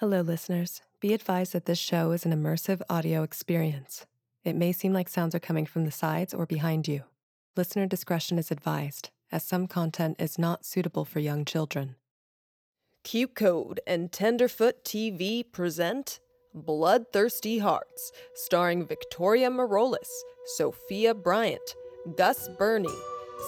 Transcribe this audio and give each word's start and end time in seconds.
Hello, 0.00 0.22
listeners. 0.22 0.80
Be 0.98 1.12
advised 1.12 1.52
that 1.52 1.66
this 1.66 1.78
show 1.78 2.12
is 2.12 2.24
an 2.24 2.32
immersive 2.32 2.80
audio 2.88 3.22
experience. 3.22 4.06
It 4.44 4.56
may 4.56 4.72
seem 4.72 4.94
like 4.94 5.10
sounds 5.10 5.34
are 5.34 5.38
coming 5.38 5.66
from 5.66 5.84
the 5.84 5.90
sides 5.90 6.32
or 6.32 6.46
behind 6.46 6.88
you. 6.88 7.02
Listener 7.54 7.84
discretion 7.84 8.38
is 8.38 8.50
advised, 8.50 9.10
as 9.30 9.44
some 9.44 9.66
content 9.66 10.16
is 10.18 10.38
not 10.38 10.64
suitable 10.64 11.04
for 11.04 11.20
young 11.20 11.44
children. 11.44 11.96
QCODE 13.04 13.76
and 13.86 14.10
Tenderfoot 14.10 14.86
TV 14.86 15.44
present 15.52 16.18
Bloodthirsty 16.54 17.58
Hearts, 17.58 18.10
starring 18.34 18.86
Victoria 18.86 19.50
Marolis, 19.50 20.08
Sophia 20.56 21.12
Bryant, 21.12 21.74
Gus 22.16 22.48
Burney, 22.58 22.88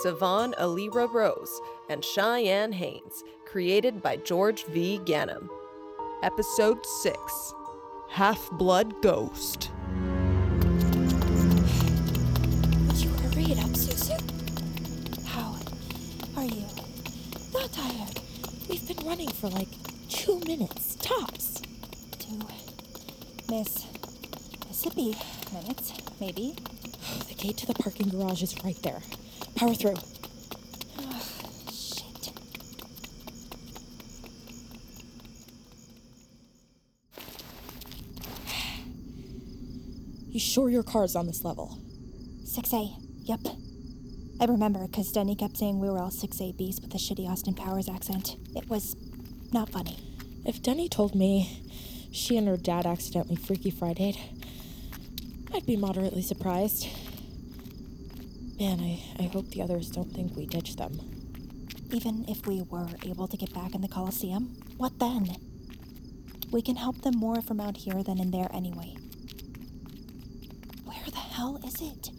Savon 0.02 0.52
Alira 0.58 1.10
Rose, 1.10 1.60
and 1.88 2.04
Cheyenne 2.04 2.72
Haynes, 2.72 3.24
created 3.46 4.02
by 4.02 4.18
George 4.18 4.66
V. 4.66 5.00
Ganem. 5.06 5.48
Episode 6.22 6.84
6 6.86 7.54
Half 8.10 8.48
Blood 8.52 9.00
Ghost. 9.02 9.70
Would 12.86 12.96
you 12.98 13.10
hurry 13.10 13.44
it 13.52 13.58
up, 13.58 13.70
Susu? 13.70 14.16
How 15.26 15.56
are 16.36 16.44
you? 16.44 16.64
Not 17.52 17.72
tired. 17.72 18.20
We've 18.68 18.86
been 18.86 19.04
running 19.06 19.30
for 19.30 19.48
like 19.50 19.68
two 20.08 20.38
minutes, 20.40 20.96
tops. 20.96 21.60
Two 22.18 22.38
Miss 23.50 23.86
Mississippi 24.68 25.16
minutes, 25.52 25.92
maybe. 26.20 26.54
The 27.28 27.34
gate 27.34 27.56
to 27.58 27.66
the 27.66 27.74
parking 27.74 28.08
garage 28.08 28.42
is 28.42 28.54
right 28.64 28.80
there. 28.82 29.00
Power 29.56 29.74
through. 29.74 29.96
Shit. 31.70 32.32
You 40.30 40.40
sure 40.52 40.68
your 40.68 40.82
car's 40.82 41.16
on 41.16 41.26
this 41.26 41.44
level? 41.44 41.78
6A. 42.44 42.94
Yep. 43.22 43.40
I 44.38 44.44
remember 44.44 44.86
because 44.86 45.10
Deni 45.10 45.38
kept 45.38 45.56
saying 45.56 45.78
we 45.78 45.88
were 45.88 45.98
all 45.98 46.10
6A 46.10 46.58
beasts 46.58 46.82
with 46.82 46.94
a 46.94 46.98
shitty 46.98 47.26
Austin 47.26 47.54
Powers 47.54 47.88
accent. 47.88 48.36
It 48.54 48.68
was 48.68 48.94
not 49.50 49.70
funny. 49.70 49.96
If 50.44 50.60
Deni 50.60 50.90
told 50.90 51.14
me 51.14 51.64
she 52.12 52.36
and 52.36 52.46
her 52.48 52.58
dad 52.58 52.84
accidentally 52.84 53.36
Freaky 53.36 53.70
Friday'd, 53.70 54.18
I'd 55.54 55.64
be 55.64 55.76
moderately 55.76 56.20
surprised. 56.20 56.86
Man, 58.60 58.78
I, 58.80 59.02
I 59.18 59.28
hope 59.28 59.48
the 59.48 59.62
others 59.62 59.88
don't 59.88 60.12
think 60.12 60.36
we 60.36 60.44
ditched 60.44 60.76
them. 60.76 61.00
Even 61.92 62.26
if 62.28 62.46
we 62.46 62.60
were 62.60 62.88
able 63.06 63.26
to 63.26 63.38
get 63.38 63.54
back 63.54 63.74
in 63.74 63.80
the 63.80 63.88
Coliseum, 63.88 64.54
what 64.76 64.98
then? 64.98 65.34
We 66.50 66.60
can 66.60 66.76
help 66.76 67.00
them 67.00 67.16
more 67.16 67.40
from 67.40 67.58
out 67.58 67.78
here 67.78 68.02
than 68.02 68.18
in 68.18 68.32
there 68.32 68.50
anyway. 68.52 68.96
Where 71.42 71.58
the 71.58 71.58
hell 71.58 71.66
is 71.66 71.82
it? 71.82 72.10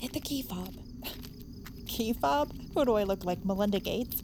Hit 0.00 0.12
the 0.12 0.20
key 0.20 0.42
fob. 0.42 0.72
Key 1.88 2.12
fob? 2.12 2.52
Who 2.74 2.84
do 2.84 2.94
I 2.94 3.02
look 3.02 3.24
like, 3.24 3.44
Melinda 3.44 3.80
Gates? 3.80 4.22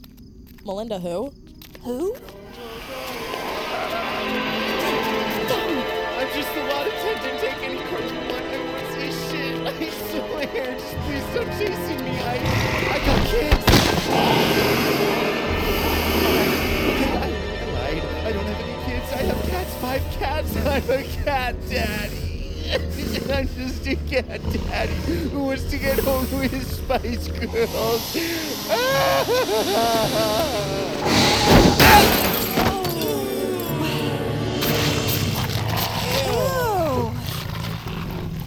Melinda 0.65 1.01
who? 1.01 1.33
Who? 1.83 2.15
I'm 6.15 6.29
just 6.33 6.55
a 6.55 6.63
lot 6.63 6.87
of 6.87 6.93
attention. 6.93 7.39
Take 7.41 7.59
any 7.59 7.81
part 7.91 8.05
you 8.05 8.21
want. 8.21 8.47
I 8.47 8.59
want 8.71 8.87
to 8.87 8.93
see 8.95 9.11
shit. 9.27 9.67
I 9.67 9.69
swear. 9.91 10.79
Just 10.79 10.95
please 11.03 11.27
stop 11.33 11.49
chasing 11.59 12.01
me. 12.05 12.15
I, 12.21 12.23
I 12.93 12.95
got 13.05 13.21
kids. 13.27 13.65
I, 17.11 17.13
I 17.23 17.25
lied. 17.73 18.03
I 18.27 18.29
don't 18.33 18.47
have 18.47 18.61
any 18.61 18.77
kids. 18.85 19.13
I 19.13 19.15
have 19.17 19.43
cats. 19.51 19.75
Five 19.77 20.03
cats. 20.21 20.57
I'm 20.57 20.91
a 20.91 21.03
cat 21.25 21.55
daddy. 21.69 22.26
I'm 22.73 23.49
just 23.55 23.87
a 23.87 23.95
cat 23.95 24.41
daddy 24.53 24.93
who 25.31 25.41
wants 25.41 25.65
to 25.71 25.79
get 25.79 25.99
home 26.01 26.27
with 26.39 26.51
his 26.51 26.67
Spice 26.67 27.29
Girls. 27.29 28.17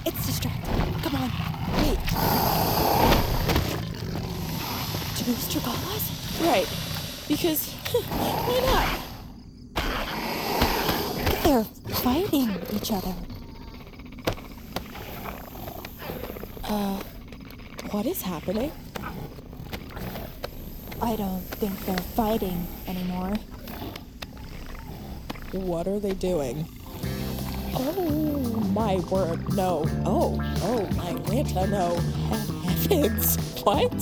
It's 0.06 0.26
distracting. 0.26 0.94
Come 1.02 1.16
on. 1.16 1.32
Wait. 1.78 2.00
Two 5.16 5.34
Strigalas? 5.34 6.06
Right. 6.46 6.68
Because 7.28 7.74
why 8.10 8.60
not? 8.66 8.90
They're 11.44 11.64
fighting 11.96 12.50
each 12.76 12.92
other. 12.92 13.14
What 16.70 18.06
is 18.06 18.22
happening? 18.22 18.72
I 21.02 21.16
don't 21.16 21.42
think 21.42 21.78
they're 21.88 21.98
fighting 21.98 22.68
anymore. 22.86 23.34
What 25.54 25.88
are 25.88 26.00
they 26.00 26.14
doing? 26.14 26.68
Oh 27.74 28.72
my 28.76 28.98
word, 29.12 29.54
no. 29.56 29.86
Oh, 30.06 30.38
oh 30.62 30.88
my 30.96 31.14
Lanta, 31.24 31.68
no. 31.68 31.96
Heavens. 32.88 33.38
What? 33.64 33.94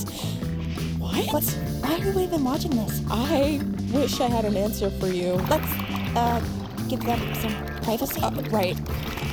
What? 1.00 1.26
What? 1.34 1.44
Why 1.82 2.08
are 2.08 2.12
we 2.12 2.24
even 2.24 2.44
watching 2.44 2.72
this? 2.72 3.02
I 3.10 3.62
wish 3.94 4.20
I 4.20 4.28
had 4.28 4.44
an 4.44 4.58
answer 4.58 4.90
for 4.92 5.08
you. 5.08 5.34
Let's, 5.50 5.72
uh, 6.16 6.44
give 6.90 7.02
them 7.02 7.20
some 7.36 7.56
privacy. 7.84 8.22
Uh, 8.22 8.32
right. 8.52 8.78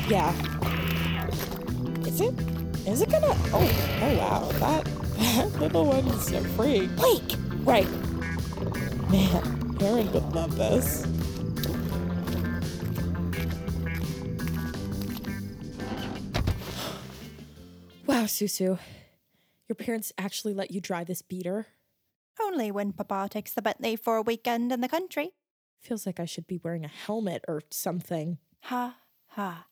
Yeah. 0.08 0.32
Is 2.06 2.20
it? 2.20 2.53
Is 2.86 3.00
it 3.00 3.10
gonna? 3.10 3.34
Oh, 3.52 3.98
oh 4.02 4.18
wow. 4.18 4.48
That, 4.58 4.84
that 5.16 5.60
little 5.60 5.86
one's 5.86 6.30
a 6.32 6.40
freak. 6.50 6.94
Blake! 6.96 7.34
Right. 7.60 7.88
Man, 9.10 9.76
Erin 9.80 10.12
would 10.12 10.34
love 10.34 10.56
this. 10.56 11.06
Wow, 18.06 18.24
Susu. 18.24 18.78
Your 19.68 19.76
parents 19.76 20.12
actually 20.18 20.52
let 20.52 20.70
you 20.70 20.80
drive 20.80 21.06
this 21.06 21.22
beater? 21.22 21.66
Only 22.40 22.70
when 22.70 22.92
Papa 22.92 23.28
takes 23.30 23.54
the 23.54 23.62
Bentley 23.62 23.96
for 23.96 24.16
a 24.16 24.22
weekend 24.22 24.72
in 24.72 24.82
the 24.82 24.88
country. 24.88 25.30
Feels 25.80 26.04
like 26.04 26.20
I 26.20 26.26
should 26.26 26.46
be 26.46 26.60
wearing 26.62 26.84
a 26.84 26.88
helmet 26.88 27.44
or 27.48 27.62
something. 27.70 28.38
Ha, 28.64 28.96
ha. 29.28 29.66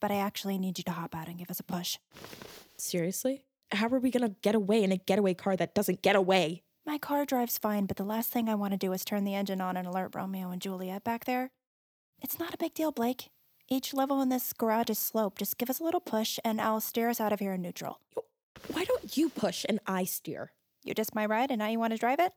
But 0.00 0.10
I 0.10 0.16
actually 0.16 0.58
need 0.58 0.78
you 0.78 0.84
to 0.84 0.92
hop 0.92 1.14
out 1.14 1.28
and 1.28 1.38
give 1.38 1.50
us 1.50 1.60
a 1.60 1.64
push. 1.64 1.98
Seriously? 2.76 3.44
How 3.72 3.88
are 3.88 3.98
we 3.98 4.10
gonna 4.10 4.36
get 4.42 4.54
away 4.54 4.82
in 4.82 4.92
a 4.92 4.96
getaway 4.96 5.34
car 5.34 5.56
that 5.56 5.74
doesn't 5.74 6.02
get 6.02 6.16
away? 6.16 6.62
My 6.84 6.98
car 6.98 7.24
drives 7.24 7.58
fine, 7.58 7.86
but 7.86 7.96
the 7.96 8.04
last 8.04 8.30
thing 8.30 8.48
I 8.48 8.54
want 8.54 8.72
to 8.72 8.78
do 8.78 8.92
is 8.92 9.04
turn 9.04 9.24
the 9.24 9.34
engine 9.34 9.60
on 9.60 9.76
and 9.76 9.88
alert 9.88 10.14
Romeo 10.14 10.50
and 10.50 10.62
Juliet 10.62 11.02
back 11.02 11.24
there. 11.24 11.50
It's 12.22 12.38
not 12.38 12.54
a 12.54 12.58
big 12.58 12.74
deal, 12.74 12.92
Blake. 12.92 13.30
Each 13.68 13.92
level 13.92 14.22
in 14.22 14.28
this 14.28 14.52
garage 14.52 14.90
is 14.90 14.98
sloped. 14.98 15.40
Just 15.40 15.58
give 15.58 15.68
us 15.68 15.80
a 15.80 15.84
little 15.84 16.00
push 16.00 16.38
and 16.44 16.60
I'll 16.60 16.80
steer 16.80 17.10
us 17.10 17.20
out 17.20 17.32
of 17.32 17.40
here 17.40 17.54
in 17.54 17.62
neutral. 17.62 17.98
Why 18.68 18.84
don't 18.84 19.16
you 19.16 19.28
push 19.28 19.66
and 19.68 19.80
I 19.86 20.04
steer? 20.04 20.52
You 20.84 20.94
just 20.94 21.16
my 21.16 21.26
ride 21.26 21.50
and 21.50 21.58
now 21.58 21.66
you 21.66 21.80
want 21.80 21.92
to 21.92 21.98
drive 21.98 22.20
it? 22.20 22.32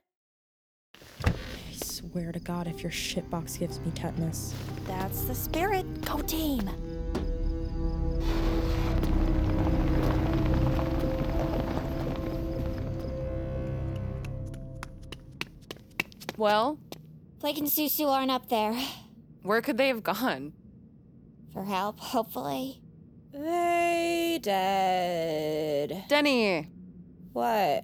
I 1.23 1.31
swear 1.73 2.31
to 2.31 2.39
God 2.39 2.65
if 2.65 2.81
your 2.81 2.91
shitbox 2.91 3.59
gives 3.59 3.79
me 3.79 3.91
tetanus. 3.93 4.55
That's 4.87 5.21
the 5.25 5.35
spirit. 5.35 6.01
Go 6.05 6.17
team. 6.21 6.67
Well, 16.39 16.79
Blake 17.41 17.57
and 17.57 17.67
Susu 17.67 18.07
aren't 18.07 18.31
up 18.31 18.47
there. 18.47 18.73
where 19.43 19.61
could 19.61 19.77
they 19.77 19.89
have 19.89 20.03
gone? 20.03 20.53
For 21.51 21.65
help, 21.65 21.99
hopefully. 21.99 22.81
They 23.33 24.39
dead. 24.41 26.05
Deni! 26.09 26.69
What? 27.33 27.83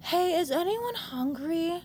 Hey, 0.00 0.34
is 0.38 0.50
anyone 0.50 0.94
hungry? 0.96 1.80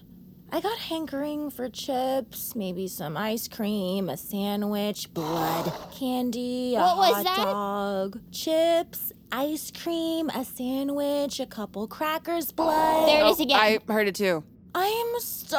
I 0.51 0.59
got 0.59 0.77
hankering 0.77 1.49
for 1.51 1.69
chips, 1.69 2.53
maybe 2.53 2.89
some 2.89 3.15
ice 3.15 3.47
cream, 3.47 4.09
a 4.09 4.17
sandwich, 4.17 5.13
blood, 5.13 5.71
candy, 5.97 6.75
a 6.75 6.79
What 6.81 6.97
was 6.97 7.15
hot 7.15 7.23
that? 7.23 7.45
dog, 7.45 8.19
chips, 8.33 9.13
ice 9.31 9.71
cream, 9.71 10.29
a 10.31 10.43
sandwich, 10.43 11.39
a 11.39 11.45
couple 11.45 11.87
crackers, 11.87 12.51
blood. 12.51 13.07
There 13.07 13.23
it 13.25 13.29
is 13.29 13.39
Oh, 13.39 13.43
again. 13.43 13.59
I 13.59 13.79
heard 13.91 14.09
it 14.09 14.15
too. 14.15 14.43
I'm 14.79 15.19
starving, 15.19 15.57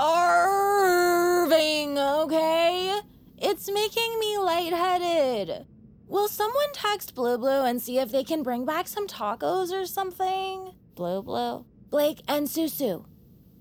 okay? 1.99 3.01
It's 3.37 3.69
making 3.69 4.17
me 4.21 4.39
lightheaded. 4.39 5.67
Will 6.07 6.29
someone 6.29 6.73
text 6.73 7.17
Blue 7.17 7.37
Blue 7.37 7.65
and 7.65 7.83
see 7.83 7.99
if 7.99 8.13
they 8.13 8.23
can 8.23 8.45
bring 8.45 8.65
back 8.65 8.87
some 8.87 9.09
tacos 9.09 9.73
or 9.73 9.87
something? 9.87 10.73
Blue 10.95 11.21
Blue. 11.21 11.65
Blake 11.91 12.23
and 12.29 12.47
Susu. 12.47 13.07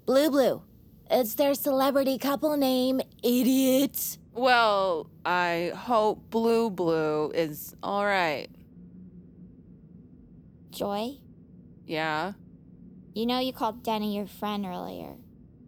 Blue 0.06 0.30
Blue. 0.30 0.62
It's 1.10 1.34
their 1.34 1.56
celebrity 1.56 2.20
couple 2.20 2.56
name, 2.56 3.02
idiot. 3.24 4.20
Well, 4.34 5.10
I 5.26 5.72
hope 5.76 6.30
Blue 6.30 6.70
Blue 6.70 7.32
is 7.32 7.74
alright. 7.84 8.52
Joy, 10.70 11.18
Yeah, 11.88 12.34
you 13.16 13.26
know 13.26 13.40
you 13.40 13.52
called 13.54 13.82
Deni 13.84 14.14
your 14.14 14.28
friend 14.28 14.64
earlier, 14.64 15.16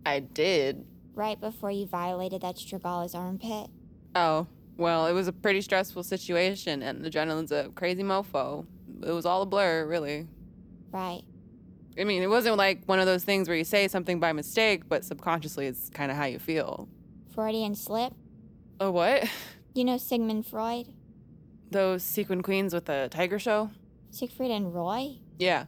I 0.05 0.19
did. 0.19 0.85
right 1.13 1.39
before 1.39 1.71
you 1.71 1.85
violated 1.85 2.41
that 2.41 2.55
Strigala's 2.55 3.13
armpit. 3.13 3.69
Oh, 4.15 4.47
well, 4.77 5.07
it 5.07 5.13
was 5.13 5.27
a 5.27 5.33
pretty 5.33 5.61
stressful 5.61 6.03
situation, 6.03 6.81
and 6.81 7.03
Adrenaline's 7.05 7.51
a 7.51 7.69
crazy 7.75 8.03
mofo. 8.03 8.65
It 9.05 9.11
was 9.11 9.25
all 9.25 9.41
a 9.41 9.45
blur, 9.45 9.85
really. 9.85 10.27
Right. 10.91 11.23
I 11.99 12.05
mean, 12.05 12.23
it 12.23 12.29
wasn't 12.29 12.55
like 12.57 12.85
one 12.85 12.99
of 12.99 13.05
those 13.05 13.23
things 13.25 13.47
where 13.49 13.57
you 13.57 13.65
say 13.65 13.87
something 13.89 14.19
by 14.19 14.31
mistake, 14.31 14.87
but 14.87 15.03
subconsciously 15.03 15.67
it's 15.67 15.89
kind 15.89 16.09
of 16.11 16.17
how 16.17 16.25
you 16.25 16.39
feel. 16.39 16.87
Freudian 17.35 17.75
slip. 17.75 18.13
Oh, 18.79 18.91
what? 18.91 19.29
You 19.75 19.83
know 19.83 19.97
Sigmund 19.97 20.45
Freud? 20.47 20.87
Those 21.71 22.01
sequin 22.01 22.41
queens 22.41 22.73
with 22.73 22.85
the 22.85 23.07
tiger 23.11 23.37
show? 23.37 23.69
Siegfried 24.11 24.49
and 24.51 24.73
Roy? 24.73 25.17
Yeah. 25.37 25.65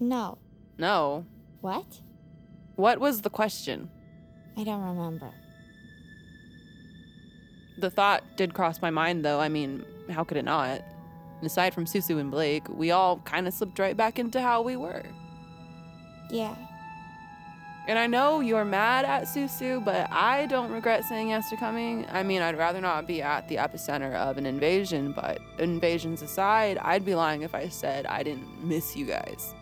No. 0.00 0.38
No. 0.76 1.24
What? 1.60 2.00
What 2.78 3.00
was 3.00 3.22
the 3.22 3.30
question? 3.30 3.90
I 4.56 4.62
don't 4.62 4.80
remember. 4.80 5.32
The 7.76 7.90
thought 7.90 8.22
did 8.36 8.54
cross 8.54 8.80
my 8.80 8.90
mind, 8.90 9.24
though. 9.24 9.40
I 9.40 9.48
mean, 9.48 9.84
how 10.08 10.22
could 10.22 10.36
it 10.36 10.44
not? 10.44 10.80
And 11.38 11.44
aside 11.44 11.74
from 11.74 11.86
Susu 11.86 12.20
and 12.20 12.30
Blake, 12.30 12.68
we 12.68 12.92
all 12.92 13.16
kind 13.24 13.48
of 13.48 13.54
slipped 13.54 13.80
right 13.80 13.96
back 13.96 14.20
into 14.20 14.40
how 14.40 14.62
we 14.62 14.76
were. 14.76 15.02
Yeah. 16.30 16.54
And 17.88 17.98
I 17.98 18.06
know 18.06 18.38
you're 18.38 18.64
mad 18.64 19.04
at 19.04 19.24
Susu, 19.24 19.84
but 19.84 20.08
I 20.12 20.46
don't 20.46 20.70
regret 20.70 21.04
saying 21.04 21.30
yes 21.30 21.50
to 21.50 21.56
coming. 21.56 22.06
I 22.12 22.22
mean, 22.22 22.42
I'd 22.42 22.56
rather 22.56 22.80
not 22.80 23.08
be 23.08 23.20
at 23.20 23.48
the 23.48 23.56
epicenter 23.56 24.14
of 24.14 24.38
an 24.38 24.46
invasion, 24.46 25.10
but 25.10 25.40
invasions 25.58 26.22
aside, 26.22 26.78
I'd 26.78 27.04
be 27.04 27.16
lying 27.16 27.42
if 27.42 27.56
I 27.56 27.70
said 27.70 28.06
I 28.06 28.22
didn't 28.22 28.64
miss 28.64 28.94
you 28.94 29.04
guys. 29.04 29.52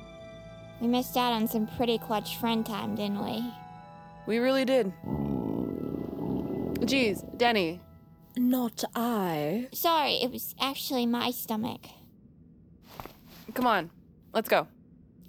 We 0.80 0.88
missed 0.88 1.16
out 1.16 1.32
on 1.32 1.48
some 1.48 1.66
pretty 1.66 1.98
clutch 1.98 2.36
friend 2.36 2.64
time, 2.64 2.94
didn't 2.94 3.24
we? 3.24 3.44
We 4.26 4.38
really 4.38 4.64
did. 4.64 4.92
Geez, 6.84 7.22
Deni, 7.36 7.80
Not 8.36 8.84
I. 8.94 9.68
Sorry, 9.72 10.14
it 10.14 10.30
was 10.30 10.54
actually 10.60 11.06
my 11.06 11.30
stomach. 11.30 11.86
come 13.54 13.66
on, 13.66 13.90
let's 14.34 14.48
go. 14.48 14.66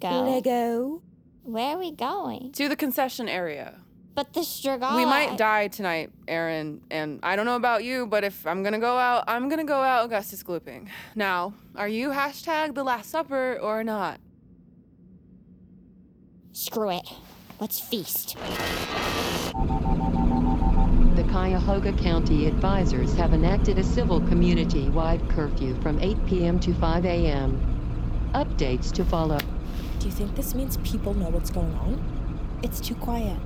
Go. 0.01 0.23
Lego. 0.23 1.01
Where 1.43 1.75
are 1.75 1.79
we 1.79 1.91
going? 1.91 2.51
To 2.53 2.67
the 2.67 2.75
concession 2.75 3.29
area. 3.29 3.79
But 4.13 4.33
the 4.33 4.41
Strigala. 4.41 4.97
We 4.97 5.05
might 5.05 5.37
die 5.37 5.69
tonight, 5.69 6.11
Erin, 6.27 6.81
and 6.91 7.19
I 7.23 7.35
don't 7.35 7.45
know 7.45 7.55
about 7.55 7.83
you, 7.83 8.07
but 8.07 8.23
if 8.23 8.45
I'm 8.45 8.63
gonna 8.63 8.79
go 8.79 8.97
out, 8.97 9.23
I'm 9.27 9.47
gonna 9.47 9.63
go 9.63 9.81
out 9.81 10.05
Augustus 10.05 10.43
glooping. 10.43 10.89
Now, 11.15 11.53
are 11.75 11.87
you 11.87 12.09
hashtag 12.09 12.73
the 12.75 12.83
Last 12.83 13.09
Supper 13.11 13.57
or 13.61 13.83
not? 13.83 14.19
Screw 16.59 16.89
it. 16.89 17.07
Let's 17.59 17.79
feast. 17.79 18.35
The 21.15 21.23
Cuyahoga 21.29 21.93
County 21.93 22.47
advisors 22.47 23.13
have 23.13 23.35
enacted 23.35 23.77
a 23.77 23.83
civil 23.83 24.21
community-wide 24.21 25.29
curfew 25.29 25.79
from 25.81 25.99
8 25.99 26.25
p.m. 26.25 26.59
to 26.61 26.73
5 26.73 27.05
a.m. 27.05 28.31
Updates 28.33 28.91
to 28.93 29.05
follow. 29.05 29.37
Do 29.99 30.07
you 30.07 30.11
think 30.11 30.35
this 30.35 30.55
means 30.55 30.77
people 30.77 31.13
know 31.13 31.29
what's 31.29 31.51
going 31.51 31.75
on? 31.75 32.59
It's 32.63 32.81
too 32.81 32.95
quiet. 32.95 33.37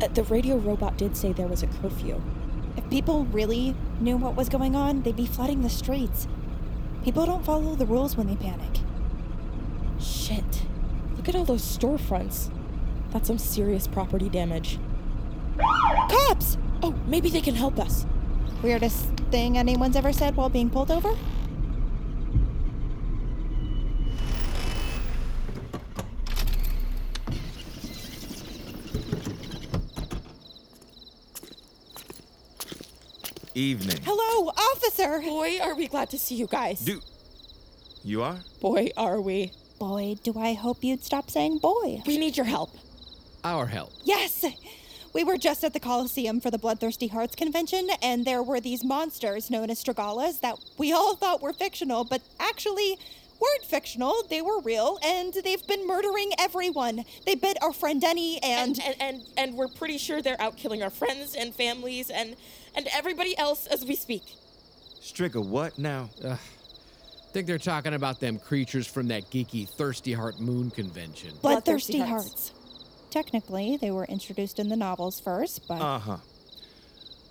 Uh, 0.00 0.06
the 0.06 0.22
radio 0.22 0.56
robot 0.56 0.96
did 0.96 1.16
say 1.16 1.32
there 1.32 1.48
was 1.48 1.64
a 1.64 1.66
curfew. 1.66 2.22
If 2.76 2.88
people 2.88 3.24
really 3.32 3.74
knew 3.98 4.16
what 4.16 4.36
was 4.36 4.48
going 4.48 4.76
on, 4.76 5.02
they'd 5.02 5.16
be 5.16 5.26
flooding 5.26 5.62
the 5.62 5.70
streets. 5.70 6.28
People 7.02 7.26
don't 7.26 7.44
follow 7.44 7.74
the 7.74 7.84
rules 7.84 8.16
when 8.16 8.28
they 8.28 8.36
panic. 8.36 8.78
Shit. 9.98 10.62
Look 11.16 11.28
at 11.28 11.34
all 11.34 11.44
those 11.44 11.62
storefronts. 11.62 12.52
That's 13.10 13.26
some 13.26 13.38
serious 13.38 13.88
property 13.88 14.28
damage. 14.28 14.78
Cops! 16.08 16.56
Oh, 16.82 16.94
maybe 17.06 17.28
they 17.28 17.40
can 17.40 17.54
help 17.54 17.78
us. 17.78 18.06
Weirdest 18.62 19.06
thing 19.30 19.58
anyone's 19.58 19.96
ever 19.96 20.12
said 20.12 20.36
while 20.36 20.48
being 20.48 20.70
pulled 20.70 20.90
over? 20.90 21.16
Evening. 33.54 33.98
Hello, 34.04 34.48
officer! 34.50 35.20
Boy, 35.20 35.58
are 35.60 35.74
we 35.74 35.88
glad 35.88 36.08
to 36.10 36.18
see 36.18 36.36
you 36.36 36.46
guys. 36.46 36.80
Do 36.80 37.00
you 38.04 38.22
are? 38.22 38.38
Boy, 38.60 38.90
are 38.96 39.20
we. 39.20 39.52
Boy, 39.78 40.16
do 40.22 40.38
I 40.38 40.54
hope 40.54 40.84
you'd 40.84 41.04
stop 41.04 41.30
saying 41.30 41.58
boy. 41.58 42.02
We 42.06 42.16
need 42.16 42.36
your 42.36 42.46
help. 42.46 42.70
Our 43.44 43.66
help. 43.66 43.92
Yes! 44.04 44.44
We 45.12 45.24
were 45.24 45.36
just 45.36 45.64
at 45.64 45.72
the 45.72 45.80
Coliseum 45.80 46.40
for 46.40 46.50
the 46.50 46.58
Bloodthirsty 46.58 47.08
Hearts 47.08 47.34
convention, 47.34 47.88
and 48.00 48.24
there 48.24 48.42
were 48.42 48.60
these 48.60 48.84
monsters 48.84 49.50
known 49.50 49.68
as 49.70 49.82
Strigalas 49.82 50.40
that 50.40 50.56
we 50.78 50.92
all 50.92 51.16
thought 51.16 51.42
were 51.42 51.52
fictional, 51.52 52.04
but 52.04 52.22
actually 52.38 52.96
weren't 53.40 53.64
fictional. 53.64 54.14
They 54.28 54.40
were 54.40 54.60
real, 54.60 54.98
and 55.04 55.34
they've 55.42 55.66
been 55.66 55.86
murdering 55.86 56.30
everyone. 56.38 57.04
They 57.26 57.34
bit 57.34 57.56
our 57.60 57.72
friend 57.72 58.00
Deni, 58.00 58.38
and. 58.42 58.78
And, 58.78 58.80
and 58.80 58.96
and 59.00 59.22
and 59.36 59.54
we're 59.56 59.68
pretty 59.68 59.98
sure 59.98 60.22
they're 60.22 60.40
out 60.40 60.56
killing 60.56 60.82
our 60.82 60.90
friends 60.90 61.34
and 61.34 61.52
families 61.54 62.10
and 62.10 62.36
and 62.76 62.86
everybody 62.94 63.36
else 63.36 63.66
as 63.66 63.84
we 63.84 63.96
speak. 63.96 64.22
Strigger 65.02 65.44
what 65.44 65.78
now? 65.78 66.10
Ugh. 66.24 66.38
Think 67.32 67.46
they're 67.46 67.58
talking 67.58 67.94
about 67.94 68.20
them 68.20 68.38
creatures 68.38 68.86
from 68.86 69.08
that 69.08 69.30
geeky 69.30 69.68
Thirsty 69.68 70.12
Heart 70.12 70.40
Moon 70.40 70.70
convention. 70.70 71.30
Bloodthirsty 71.40 71.98
Bloodthirsty 71.98 71.98
Hearts. 72.00 72.52
Technically, 73.10 73.76
they 73.76 73.90
were 73.90 74.04
introduced 74.04 74.58
in 74.58 74.68
the 74.68 74.76
novels 74.76 75.20
first, 75.20 75.66
but. 75.66 75.80
Uh 75.80 75.98
huh. 75.98 76.16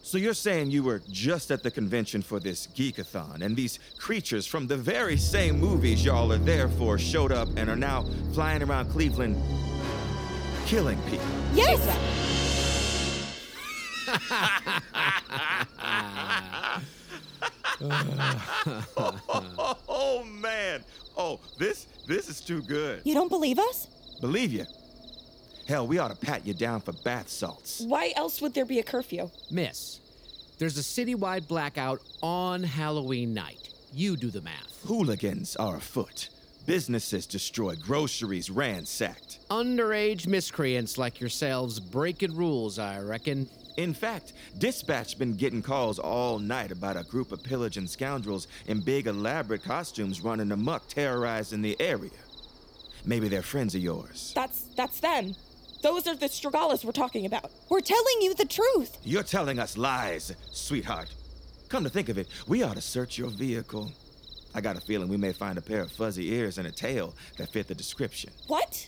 So 0.04 0.18
you're 0.18 0.34
saying 0.34 0.72
you 0.72 0.84
were 0.84 1.02
just 1.12 1.52
at 1.52 1.62
the 1.62 1.70
convention 1.70 2.22
for 2.22 2.40
this 2.40 2.68
geekathon, 2.68 3.42
and 3.42 3.56
these 3.56 3.80
creatures 3.98 4.48
from 4.48 4.66
the 4.66 4.76
very 4.76 5.18
same 5.18 5.60
movies 5.60 6.04
y'all 6.04 6.34
are 6.34 6.38
there 6.38 6.68
for 6.68 6.98
showed 6.98 7.32
up 7.32 7.48
and 7.56 7.70
are 7.70 7.76
now 7.76 8.04
flying 8.34 8.64
around 8.64 8.90
Cleveland 8.90 9.38
killing 10.66 11.00
people? 11.10 11.28
yes! 11.54 11.80
oh 19.88 20.24
man! 20.26 20.84
Oh, 21.16 21.40
this 21.58 21.86
this 22.08 22.30
is 22.30 22.42
too 22.42 22.62
good. 22.64 23.02
You 23.04 23.14
don't 23.14 23.30
believe 23.30 23.60
us? 23.60 23.88
Believe 24.22 24.52
you? 24.52 24.66
Hell, 25.70 25.86
we 25.86 26.00
ought 26.00 26.08
to 26.08 26.16
pat 26.16 26.48
you 26.48 26.56
down 26.56 26.82
for 26.82 26.94
bath 26.94 27.30
salts. 27.30 27.82
Why 27.82 28.12
else 28.16 28.42
would 28.42 28.56
there 28.56 28.66
be 28.66 28.80
a 28.80 28.84
curfew? 28.84 29.30
Miss, 29.52 30.00
there's 30.58 30.80
a 30.80 30.82
citywide 30.82 31.48
blackout 31.48 32.02
on 32.24 32.64
Halloween 32.64 33.36
night. 33.36 33.70
You 33.94 34.18
do 34.18 34.32
the 34.32 34.42
math. 34.42 34.82
Hooligans 34.88 35.56
are 35.58 35.76
afoot. 35.76 36.30
Businesses 36.66 37.28
destroyed, 37.28 37.80
groceries 37.84 38.50
ransacked. 38.50 39.48
Underage 39.52 40.26
miscreants 40.26 40.98
like 40.98 41.20
yourselves 41.20 41.80
breaking 41.80 42.36
rules, 42.36 42.80
I 42.80 43.00
reckon. 43.02 43.48
In 43.78 43.94
fact, 43.94 44.34
dispatch 44.58 45.20
been 45.20 45.36
getting 45.36 45.62
calls 45.62 46.00
all 46.00 46.40
night 46.40 46.72
about 46.72 46.98
a 46.98 47.04
group 47.04 47.32
of 47.32 47.44
pillaging 47.44 47.86
scoundrels 47.86 48.48
in 48.66 48.82
big 48.82 49.06
elaborate 49.06 49.64
costumes 49.64 50.22
running 50.22 50.52
amok, 50.52 50.88
terrorizing 50.88 51.62
the 51.62 51.80
area. 51.80 52.10
Maybe 53.06 53.28
they're 53.28 53.44
friends 53.44 53.76
of 53.76 53.82
yours. 53.82 54.32
That's 54.34 54.62
that's 54.76 55.00
them. 55.00 55.36
Those 55.82 56.08
are 56.08 56.16
the 56.16 56.28
Strigalas 56.28 56.84
we're 56.84 56.92
talking 56.92 57.26
about. 57.26 57.52
We're 57.70 57.80
telling 57.82 58.22
you 58.22 58.34
the 58.34 58.46
truth. 58.46 58.98
You're 59.04 59.24
telling 59.24 59.60
us 59.60 59.78
lies, 59.78 60.36
sweetheart. 60.52 61.14
Come 61.70 61.84
to 61.84 61.90
think 61.90 62.10
of 62.10 62.18
it, 62.18 62.28
we 62.48 62.64
ought 62.64 62.76
to 62.76 62.82
search 62.82 63.18
your 63.18 63.30
vehicle. 63.30 63.92
I 64.54 64.62
got 64.62 64.76
a 64.76 64.82
feeling 64.82 65.08
we 65.08 65.18
may 65.18 65.32
find 65.32 65.58
a 65.58 65.62
pair 65.62 65.82
of 65.82 65.92
fuzzy 65.92 66.34
ears 66.34 66.58
and 66.58 66.68
a 66.68 66.72
tail 66.72 67.14
that 67.38 67.50
fit 67.50 67.68
the 67.68 67.76
description. 67.76 68.32
What? 68.48 68.88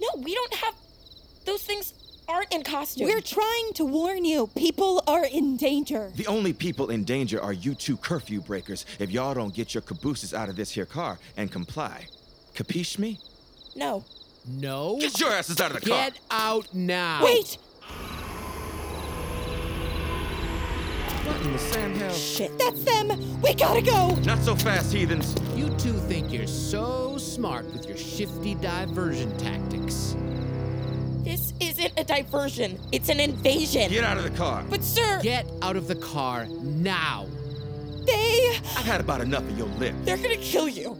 No, 0.00 0.22
we 0.22 0.34
don't 0.34 0.54
have. 0.54 0.74
Those 1.44 1.62
things 1.62 1.94
aren't 2.28 2.52
in 2.52 2.62
costume. 2.62 3.06
We're 3.06 3.22
trying 3.22 3.72
to 3.74 3.84
warn 3.86 4.24
you. 4.24 4.48
People 4.54 5.02
are 5.06 5.24
in 5.24 5.56
danger. 5.56 6.12
The 6.14 6.26
only 6.26 6.52
people 6.52 6.90
in 6.90 7.04
danger 7.04 7.40
are 7.40 7.54
you 7.54 7.74
two 7.74 7.96
curfew 7.96 8.42
breakers 8.42 8.84
if 8.98 9.10
y'all 9.10 9.34
don't 9.34 9.54
get 9.54 9.74
your 9.74 9.80
cabooses 9.80 10.34
out 10.34 10.50
of 10.50 10.56
this 10.56 10.70
here 10.70 10.84
car 10.84 11.18
and 11.36 11.50
comply. 11.50 12.06
Capiche 12.54 12.98
me? 12.98 13.18
No. 13.74 14.04
No. 14.46 14.98
Get 15.00 15.18
your 15.20 15.30
asses 15.30 15.60
out 15.60 15.72
of 15.74 15.80
the 15.80 15.88
car! 15.88 15.98
Get 16.10 16.18
out 16.30 16.74
now. 16.74 17.24
Wait! 17.24 17.58
What 21.24 21.40
in 21.42 21.52
the 21.52 21.58
Sam 21.58 21.94
hell? 21.96 22.12
Shit, 22.12 22.58
that's 22.58 22.82
them. 22.84 23.08
We 23.42 23.52
gotta 23.54 23.82
go. 23.82 24.14
Not 24.24 24.38
so 24.42 24.54
fast, 24.56 24.92
heathens. 24.92 25.34
You 25.54 25.68
two 25.76 25.92
think 25.92 26.32
you're 26.32 26.46
so 26.46 27.18
smart 27.18 27.66
with 27.72 27.86
your 27.86 27.96
shifty 27.98 28.54
diversion 28.54 29.36
tactics. 29.36 30.16
This 31.24 31.52
isn't 31.60 31.92
a 31.98 32.04
diversion. 32.04 32.78
It's 32.92 33.10
an 33.10 33.20
invasion. 33.20 33.90
Get 33.90 34.04
out 34.04 34.16
of 34.16 34.22
the 34.24 34.30
car. 34.30 34.64
But 34.70 34.82
sir, 34.82 35.20
Get 35.22 35.46
out 35.60 35.76
of 35.76 35.86
the 35.86 35.96
car 35.96 36.46
now. 36.62 37.26
They. 38.06 38.56
I've 38.76 38.86
had 38.86 39.00
about 39.02 39.20
enough 39.20 39.42
of 39.42 39.58
your 39.58 39.66
lip. 39.66 39.94
they're 40.04 40.16
gonna 40.16 40.36
kill 40.36 40.68
you. 40.68 40.96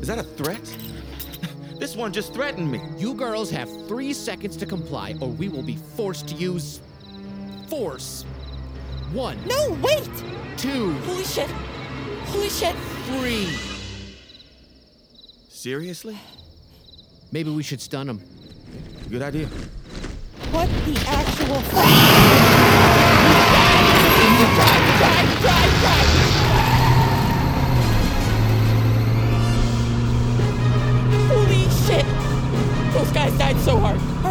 Is 0.00 0.08
that 0.08 0.18
a 0.18 0.24
threat? 0.24 0.76
This 1.82 1.96
one 1.96 2.12
just 2.12 2.32
threatened 2.32 2.70
me. 2.70 2.80
You 2.96 3.12
girls 3.12 3.50
have 3.50 3.68
three 3.88 4.12
seconds 4.12 4.56
to 4.58 4.66
comply, 4.66 5.16
or 5.20 5.26
we 5.26 5.48
will 5.48 5.64
be 5.64 5.74
forced 5.74 6.28
to 6.28 6.36
use 6.36 6.80
force. 7.66 8.22
One, 9.12 9.36
No, 9.48 9.76
wait. 9.82 10.08
two, 10.56 10.92
Holy 11.00 11.24
shit. 11.24 11.50
Holy 12.30 12.48
shit. 12.48 12.76
three. 13.06 13.48
Seriously? 15.48 16.16
Maybe 17.32 17.50
we 17.50 17.64
should 17.64 17.80
stun 17.80 18.06
them. 18.06 18.20
Good 19.10 19.22
idea. 19.22 19.48
What 20.52 20.68
the 20.86 20.94
actual 21.08 21.60
fuck? 24.62 24.71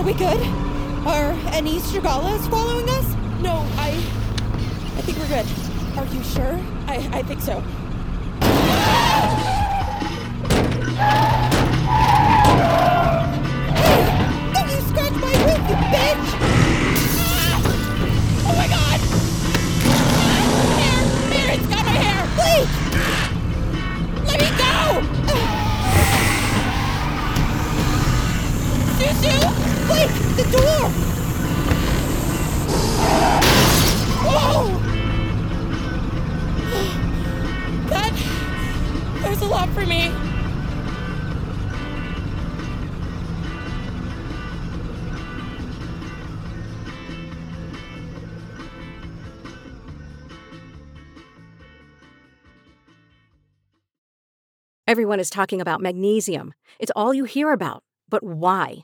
Are 0.02 0.04
we 0.04 0.14
good? 0.14 0.42
Are 1.06 1.32
any 1.54 1.78
Strigalas 1.78 2.50
following 2.50 2.90
us? 2.90 3.14
No, 3.40 3.52
I. 3.78 3.90
I 4.98 5.02
think 5.04 5.20
we're 5.20 5.28
good. 5.28 5.46
Are 5.96 6.06
you 6.12 6.24
sure? 6.24 6.60
I, 6.88 7.20
I 7.20 7.22
think 7.22 7.40
so. 7.40 7.64
Door! 30.52 30.90
Whoa! 34.24 34.78
That. 37.90 38.14
That 39.22 39.30
was 39.30 39.42
a 39.42 39.46
lot 39.46 39.70
for 39.70 39.86
me. 39.86 40.12
Everyone 54.88 55.22
is 55.22 55.30
talking 55.30 55.62
about 55.62 55.80
magnesium. 55.80 56.54
It's 56.78 56.92
all 56.98 57.14
you 57.14 57.24
hear 57.24 57.54
about. 57.54 57.84
But 58.10 58.24
why? 58.24 58.84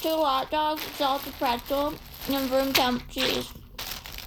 Two 0.00 0.22
hot 0.22 0.50
dogs, 0.50 0.86
a 0.86 0.90
salted 0.90 1.32
pretzel, 1.34 1.94
and 2.30 2.50
room 2.50 2.72
temp 2.72 3.08
cheese. 3.10 3.52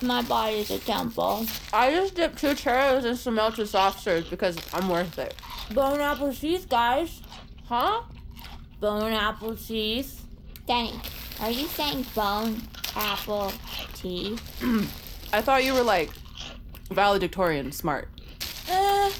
My 0.02 0.22
body's 0.24 0.72
a 0.72 0.80
temple. 0.80 1.46
I 1.72 1.92
just 1.92 2.16
dipped 2.16 2.40
two 2.40 2.48
churros 2.48 3.06
in 3.06 3.16
some 3.16 3.36
melted 3.36 3.70
soft 3.70 4.02
serves 4.02 4.30
because 4.30 4.58
I'm 4.74 4.90
worth 4.90 5.18
it. 5.20 5.36
Bone 5.74 6.02
apple 6.02 6.34
cheese, 6.34 6.66
guys. 6.66 7.22
Huh? 7.66 8.02
Bone 8.80 9.14
apple 9.14 9.56
cheese. 9.56 10.22
Danny, 10.68 10.94
are 11.40 11.52
you 11.52 11.68
saying 11.68 12.06
bone 12.16 12.62
apple 12.96 13.54
teeth? 13.94 14.42
I 15.34 15.42
thought 15.42 15.64
you 15.64 15.74
were 15.74 15.84
like 15.84 16.10
valedictorian 16.90 17.72
smart. 17.72 18.10
Uh, 18.70 19.12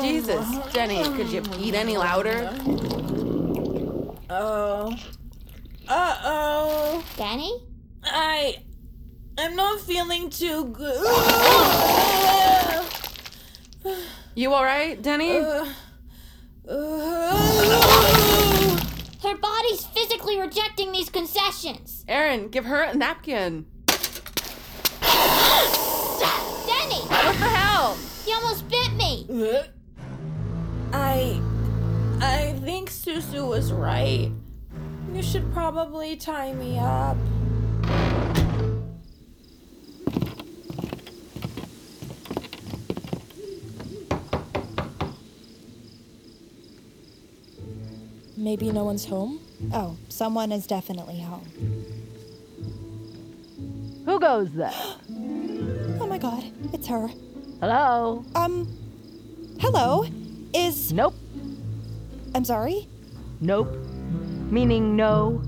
Jesus, 0.00 0.46
Jenny, 0.72 1.02
could 1.16 1.28
you 1.28 1.42
eat 1.58 1.74
any 1.74 1.96
louder? 1.96 2.50
Oh. 4.30 4.96
Uh 5.88 6.18
oh. 6.24 7.04
Danny? 7.16 7.62
I. 8.04 8.56
I'm 9.38 9.56
not 9.56 9.80
feeling 9.80 10.30
too 10.30 10.66
good. 10.66 11.04
You 14.36 14.52
alright, 14.52 15.00
Deni? 15.02 15.72
Her 19.22 19.36
body's 19.36 19.86
physically 19.86 20.38
rejecting 20.38 20.92
these 20.92 21.08
concessions. 21.08 22.04
Erin, 22.06 22.48
give 22.48 22.66
her 22.66 22.82
a 22.82 22.94
napkin. 22.94 23.64
Danny! 26.66 27.00
What 27.06 27.38
the 27.38 27.48
hell? 27.48 27.96
You 28.26 28.34
almost 28.34 28.68
bit 28.68 28.92
me. 28.92 29.15
I. 30.92 31.40
I 32.20 32.58
think 32.64 32.90
Susu 32.90 33.48
was 33.48 33.72
right. 33.72 34.30
You 35.12 35.22
should 35.22 35.52
probably 35.52 36.16
tie 36.16 36.52
me 36.52 36.78
up. 36.78 37.16
Maybe 48.36 48.70
no 48.70 48.84
one's 48.84 49.04
home? 49.04 49.40
Oh, 49.72 49.96
someone 50.08 50.52
is 50.52 50.66
definitely 50.66 51.20
home. 51.20 51.46
Who 54.04 54.20
goes 54.20 54.52
there? 54.52 54.72
Oh 55.98 56.06
my 56.06 56.18
god, 56.18 56.44
it's 56.72 56.86
her. 56.86 57.08
Hello? 57.58 58.24
Um, 58.36 58.68
hello? 59.58 60.04
Is. 60.54 60.92
Nope. 60.92 61.14
I'm 62.34 62.44
sorry? 62.44 62.88
Nope. 63.40 63.72
Meaning 64.50 64.96
no. 64.96 65.42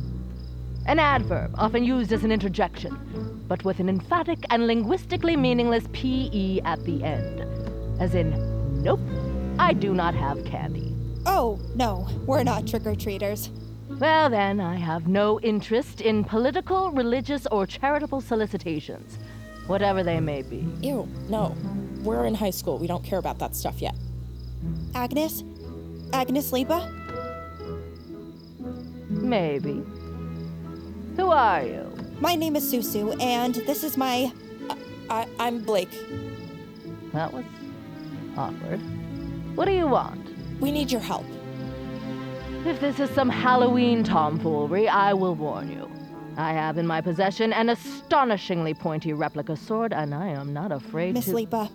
An 0.86 0.98
adverb, 0.98 1.54
often 1.54 1.84
used 1.84 2.12
as 2.12 2.24
an 2.24 2.32
interjection, 2.32 3.44
but 3.46 3.62
with 3.62 3.78
an 3.78 3.88
emphatic 3.90 4.38
and 4.48 4.66
linguistically 4.66 5.36
meaningless 5.36 5.84
PE 5.92 6.60
at 6.64 6.82
the 6.84 7.04
end. 7.04 7.44
As 8.00 8.14
in, 8.14 8.82
nope, 8.82 9.00
I 9.58 9.74
do 9.74 9.92
not 9.92 10.14
have 10.14 10.44
candy. 10.46 10.94
Oh, 11.26 11.60
no, 11.74 12.08
we're 12.24 12.42
not 12.42 12.66
trick 12.66 12.86
or 12.86 12.94
treaters. 12.94 13.50
Well, 13.90 14.30
then, 14.30 14.60
I 14.60 14.76
have 14.76 15.08
no 15.08 15.40
interest 15.40 16.00
in 16.00 16.24
political, 16.24 16.90
religious, 16.92 17.46
or 17.48 17.66
charitable 17.66 18.22
solicitations, 18.22 19.18
whatever 19.66 20.02
they 20.02 20.20
may 20.20 20.40
be. 20.40 20.66
Ew, 20.80 21.06
no. 21.28 21.54
We're 22.02 22.24
in 22.24 22.34
high 22.34 22.50
school. 22.50 22.78
We 22.78 22.86
don't 22.86 23.04
care 23.04 23.18
about 23.18 23.38
that 23.40 23.56
stuff 23.56 23.80
yet. 23.80 23.94
Agnes? 24.94 25.44
Agnes 26.12 26.52
Lipa? 26.52 26.90
Maybe. 29.08 29.82
Who 31.16 31.30
are 31.30 31.62
you? 31.64 31.92
My 32.20 32.34
name 32.34 32.56
is 32.56 32.72
Susu, 32.72 33.20
and 33.20 33.54
this 33.54 33.84
is 33.84 33.96
my. 33.96 34.32
Uh, 34.68 34.76
I, 35.10 35.26
I'm 35.38 35.62
Blake. 35.62 35.90
That 37.12 37.32
was 37.32 37.44
awkward. 38.36 38.80
What 39.56 39.64
do 39.64 39.72
you 39.72 39.86
want? 39.86 40.28
We 40.60 40.70
need 40.70 40.90
your 40.90 41.00
help. 41.00 41.24
If 42.64 42.80
this 42.80 42.98
is 43.00 43.10
some 43.10 43.28
Halloween 43.28 44.04
tomfoolery, 44.04 44.88
I 44.88 45.12
will 45.12 45.34
warn 45.34 45.70
you. 45.70 45.90
I 46.36 46.52
have 46.52 46.78
in 46.78 46.86
my 46.86 47.00
possession 47.00 47.52
an 47.52 47.68
astonishingly 47.68 48.74
pointy 48.74 49.12
replica 49.12 49.56
sword, 49.56 49.92
and 49.92 50.14
I 50.14 50.28
am 50.28 50.52
not 50.52 50.70
afraid 50.70 51.14
Miss 51.14 51.26
to. 51.26 51.34
Lipa, 51.34 51.70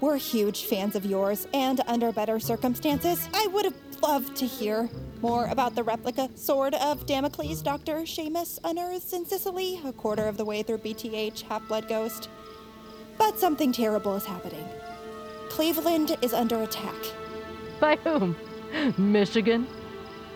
we're 0.00 0.16
huge 0.16 0.64
fans 0.64 0.94
of 0.94 1.04
yours, 1.04 1.46
and 1.52 1.80
under 1.86 2.12
better 2.12 2.38
circumstances, 2.38 3.28
I 3.34 3.46
would 3.48 3.64
have 3.64 3.74
loved 4.02 4.36
to 4.36 4.46
hear 4.46 4.88
more 5.20 5.46
about 5.46 5.74
the 5.74 5.82
replica 5.82 6.30
sword 6.36 6.74
of 6.74 7.06
Damocles 7.06 7.62
Dr. 7.62 8.02
Seamus 8.02 8.58
unearths 8.62 9.12
in 9.12 9.26
Sicily, 9.26 9.80
a 9.84 9.92
quarter 9.92 10.28
of 10.28 10.36
the 10.36 10.44
way 10.44 10.62
through 10.62 10.78
BTH, 10.78 11.42
Half 11.42 11.66
Blood 11.68 11.88
Ghost. 11.88 12.28
But 13.16 13.38
something 13.38 13.72
terrible 13.72 14.14
is 14.14 14.24
happening. 14.24 14.64
Cleveland 15.48 16.16
is 16.22 16.32
under 16.32 16.62
attack. 16.62 16.94
By 17.80 17.96
whom? 17.96 18.36
Michigan? 18.98 19.66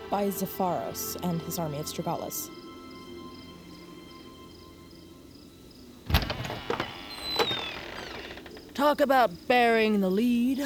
By 0.09 0.27
Xafaros 0.27 1.17
and 1.23 1.41
his 1.43 1.57
army 1.57 1.79
of 1.79 1.85
Stragalas. 1.85 2.49
Talk 8.73 9.01
about 9.01 9.47
bearing 9.47 10.01
the 10.01 10.09
lead. 10.09 10.65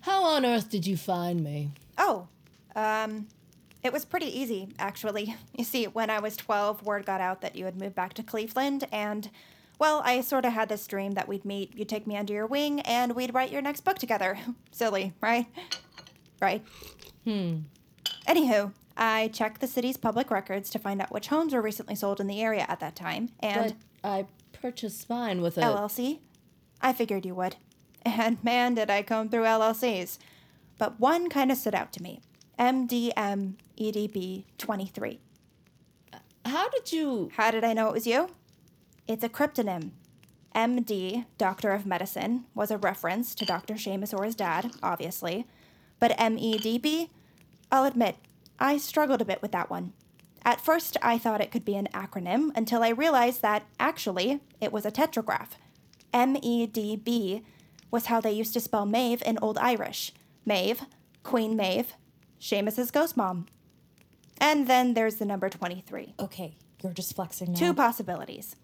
How 0.00 0.22
on 0.22 0.46
earth 0.46 0.70
did 0.70 0.86
you 0.86 0.96
find 0.96 1.42
me? 1.42 1.72
Oh, 1.98 2.28
um, 2.76 3.26
it 3.82 3.92
was 3.92 4.04
pretty 4.04 4.26
easy, 4.26 4.68
actually. 4.78 5.34
You 5.56 5.64
see, 5.64 5.84
when 5.84 6.10
I 6.10 6.18
was 6.18 6.36
12, 6.36 6.82
word 6.82 7.06
got 7.06 7.20
out 7.20 7.40
that 7.40 7.54
you 7.54 7.64
had 7.64 7.80
moved 7.80 7.94
back 7.94 8.12
to 8.14 8.24
Cleveland, 8.24 8.88
and, 8.90 9.30
well, 9.78 10.02
I 10.04 10.20
sort 10.20 10.44
of 10.44 10.52
had 10.52 10.68
this 10.68 10.84
dream 10.86 11.12
that 11.12 11.28
we'd 11.28 11.44
meet, 11.44 11.76
you'd 11.76 11.88
take 11.88 12.06
me 12.08 12.16
under 12.16 12.32
your 12.32 12.46
wing, 12.46 12.80
and 12.80 13.14
we'd 13.14 13.32
write 13.32 13.52
your 13.52 13.62
next 13.62 13.82
book 13.82 13.98
together. 13.98 14.36
Silly, 14.72 15.12
right? 15.20 15.46
Right. 16.40 16.64
Hmm. 17.24 17.60
Anywho, 18.28 18.72
I 18.96 19.28
checked 19.28 19.60
the 19.60 19.66
city's 19.66 19.96
public 19.96 20.30
records 20.30 20.70
to 20.70 20.78
find 20.78 21.00
out 21.00 21.12
which 21.12 21.28
homes 21.28 21.52
were 21.52 21.62
recently 21.62 21.94
sold 21.94 22.20
in 22.20 22.26
the 22.26 22.42
area 22.42 22.66
at 22.68 22.80
that 22.80 22.96
time, 22.96 23.30
and. 23.40 23.74
But 24.02 24.08
I 24.08 24.26
purchased 24.52 25.08
mine 25.08 25.40
with 25.40 25.58
a. 25.58 25.62
LLC? 25.62 26.20
I 26.80 26.92
figured 26.92 27.24
you 27.24 27.34
would. 27.34 27.56
And 28.02 28.42
man, 28.44 28.74
did 28.74 28.90
I 28.90 29.02
comb 29.02 29.30
through 29.30 29.44
LLCs. 29.44 30.18
But 30.78 31.00
one 31.00 31.28
kind 31.28 31.50
of 31.50 31.56
stood 31.56 31.74
out 31.74 31.92
to 31.94 32.02
me 32.02 32.20
MDM 32.58 33.54
EDB 33.78 34.44
23. 34.58 35.20
How 36.44 36.68
did 36.68 36.92
you. 36.92 37.30
How 37.36 37.50
did 37.50 37.64
I 37.64 37.72
know 37.72 37.88
it 37.88 37.94
was 37.94 38.06
you? 38.06 38.30
It's 39.08 39.24
a 39.24 39.28
cryptonym. 39.28 39.90
MD, 40.54 41.24
Doctor 41.36 41.72
of 41.72 41.84
Medicine, 41.84 42.44
was 42.54 42.70
a 42.70 42.78
reference 42.78 43.34
to 43.34 43.44
Dr. 43.44 43.74
Seamus 43.74 44.16
or 44.16 44.24
his 44.24 44.36
dad, 44.36 44.70
obviously. 44.82 45.46
But 46.04 46.18
MEDB? 46.18 47.08
I'll 47.72 47.86
admit, 47.86 48.16
I 48.58 48.76
struggled 48.76 49.22
a 49.22 49.24
bit 49.24 49.40
with 49.40 49.52
that 49.52 49.70
one. 49.70 49.94
At 50.44 50.60
first, 50.60 50.98
I 51.00 51.16
thought 51.16 51.40
it 51.40 51.50
could 51.50 51.64
be 51.64 51.76
an 51.76 51.88
acronym 51.94 52.50
until 52.54 52.82
I 52.82 52.90
realized 52.90 53.40
that, 53.40 53.64
actually, 53.80 54.40
it 54.60 54.70
was 54.70 54.84
a 54.84 54.90
tetragraph. 54.90 55.56
MEDB 56.12 57.42
was 57.90 58.04
how 58.04 58.20
they 58.20 58.32
used 58.32 58.52
to 58.52 58.60
spell 58.60 58.84
Maeve 58.84 59.22
in 59.24 59.38
Old 59.40 59.56
Irish. 59.56 60.12
Maeve, 60.44 60.82
Queen 61.22 61.56
Maeve, 61.56 61.94
Seamus's 62.38 62.90
ghost 62.90 63.16
mom. 63.16 63.46
And 64.36 64.66
then 64.66 64.92
there's 64.92 65.14
the 65.14 65.24
number 65.24 65.48
23. 65.48 66.16
Okay, 66.20 66.58
you're 66.82 66.92
just 66.92 67.16
flexing 67.16 67.54
now. 67.54 67.58
Two 67.58 67.72
possibilities. 67.72 68.56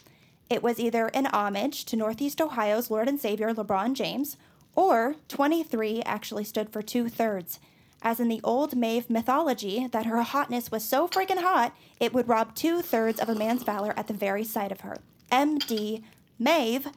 It 0.51 0.63
was 0.63 0.79
either 0.79 1.07
an 1.15 1.25
homage 1.25 1.87
to 1.87 1.97
Northeast 1.97 2.43
Ohio's 2.43 2.91
Lord 2.91 3.09
and 3.09 3.19
Savior 3.19 3.55
LeBron 3.55 3.95
James, 3.95 4.37
or 4.75 5.17
23 5.29 6.03
actually 6.05 6.45
stood 6.45 6.71
for 6.71 6.83
two 6.83 7.09
thirds, 7.09 7.59
as 8.03 8.21
in 8.21 8.29
the 8.29 8.41
old 8.43 8.77
Maeve 8.77 9.11
mythology 9.11 9.87
that 9.89 10.07
her 10.07 10.23
hotness 10.23 10.71
was 10.71 10.85
so 10.85 11.07
freaking 11.09 11.41
hot 11.43 11.77
it 11.99 12.13
would 12.15 12.29
rob 12.29 12.55
two 12.55 12.81
thirds 12.81 13.21
of 13.21 13.29
a 13.29 13.35
man's 13.35 13.63
valor 13.63 13.93
at 13.97 14.07
the 14.07 14.15
very 14.15 14.45
sight 14.45 14.73
of 14.73 14.81
her. 14.81 14.97
MD 15.31 16.03
Maeve, 16.39 16.89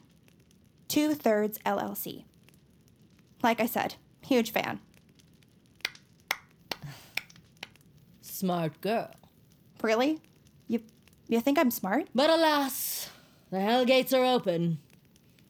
two 0.88 1.14
thirds 1.14 1.58
LLC. 1.66 2.24
Like 3.42 3.60
I 3.60 3.66
said, 3.66 3.96
huge 4.22 4.52
fan. 4.52 4.80
Smart 8.22 8.80
girl. 8.80 9.10
Really? 9.82 10.20
You 10.66 10.80
you 11.28 11.40
think 11.40 11.58
I'm 11.58 11.70
smart? 11.70 12.08
But 12.14 12.30
alas, 12.30 13.10
the 13.50 13.60
hell 13.60 13.84
gates 13.84 14.12
are 14.12 14.24
open. 14.24 14.78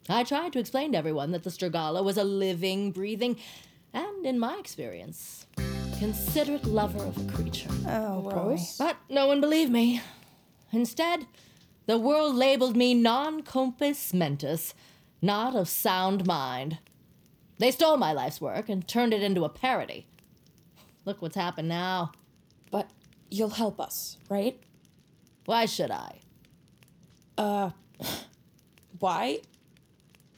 I 0.08 0.22
tried 0.22 0.52
to 0.52 0.58
explain 0.58 0.92
to 0.92 0.98
everyone 0.98 1.32
that 1.32 1.44
the 1.44 1.50
Strigala 1.50 2.04
was 2.04 2.18
a 2.18 2.24
living, 2.24 2.90
breathing, 2.90 3.36
and 3.94 4.26
in 4.26 4.38
my 4.38 4.56
experience, 4.58 5.46
considerate 5.98 6.66
lover 6.66 7.02
of 7.02 7.16
a 7.16 7.32
creature. 7.32 7.70
Oh, 7.86 8.20
boy. 8.20 8.58
But 8.78 8.96
no 9.08 9.26
one 9.26 9.40
believed 9.40 9.72
me. 9.72 10.02
Instead, 10.72 11.26
the 11.86 11.98
world 11.98 12.34
labeled 12.34 12.76
me 12.76 12.92
non 12.92 13.42
compos 13.42 14.12
mentis, 14.12 14.74
not 15.22 15.54
of 15.54 15.68
sound 15.68 16.26
mind. 16.26 16.78
They 17.58 17.70
stole 17.70 17.96
my 17.96 18.12
life's 18.12 18.40
work 18.42 18.68
and 18.68 18.86
turned 18.86 19.14
it 19.14 19.22
into 19.22 19.44
a 19.44 19.48
parody. 19.48 20.06
Look 21.06 21.22
what's 21.22 21.36
happened 21.36 21.68
now. 21.68 22.12
But 22.70 22.90
you'll 23.30 23.50
help 23.50 23.80
us, 23.80 24.18
right? 24.28 24.60
Why 25.46 25.64
should 25.64 25.90
I? 25.90 26.18
Uh, 27.38 27.70
why? 28.98 29.40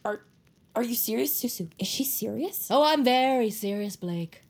Are 0.07 0.21
are 0.77 0.85
you 0.85 0.95
serious, 0.95 1.43
Susu? 1.43 1.69
Is 1.79 1.89
she 1.89 2.05
serious? 2.05 2.69
Oh, 2.71 2.85
I'm 2.85 3.03
very 3.03 3.51
serious, 3.51 3.97
Blake. 3.97 4.43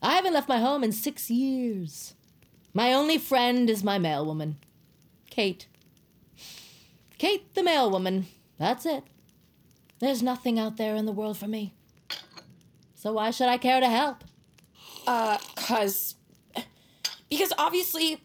I 0.00 0.14
haven't 0.14 0.32
left 0.32 0.48
my 0.48 0.58
home 0.58 0.82
in 0.82 0.92
six 0.92 1.30
years. 1.30 2.14
My 2.72 2.94
only 2.94 3.18
friend 3.18 3.68
is 3.68 3.84
my 3.84 3.98
mailwoman, 3.98 4.54
Kate. 5.28 5.66
Kate 7.18 7.54
the 7.54 7.60
mailwoman. 7.60 8.24
That's 8.58 8.86
it. 8.86 9.02
There's 9.98 10.22
nothing 10.22 10.58
out 10.58 10.78
there 10.78 10.94
in 10.96 11.04
the 11.04 11.12
world 11.12 11.36
for 11.36 11.48
me. 11.48 11.74
So 12.94 13.12
why 13.12 13.30
should 13.30 13.48
I 13.48 13.58
care 13.58 13.80
to 13.80 13.88
help? 13.88 14.24
Uh, 15.06 15.36
cause. 15.56 16.14
Because 17.28 17.52
obviously. 17.58 18.22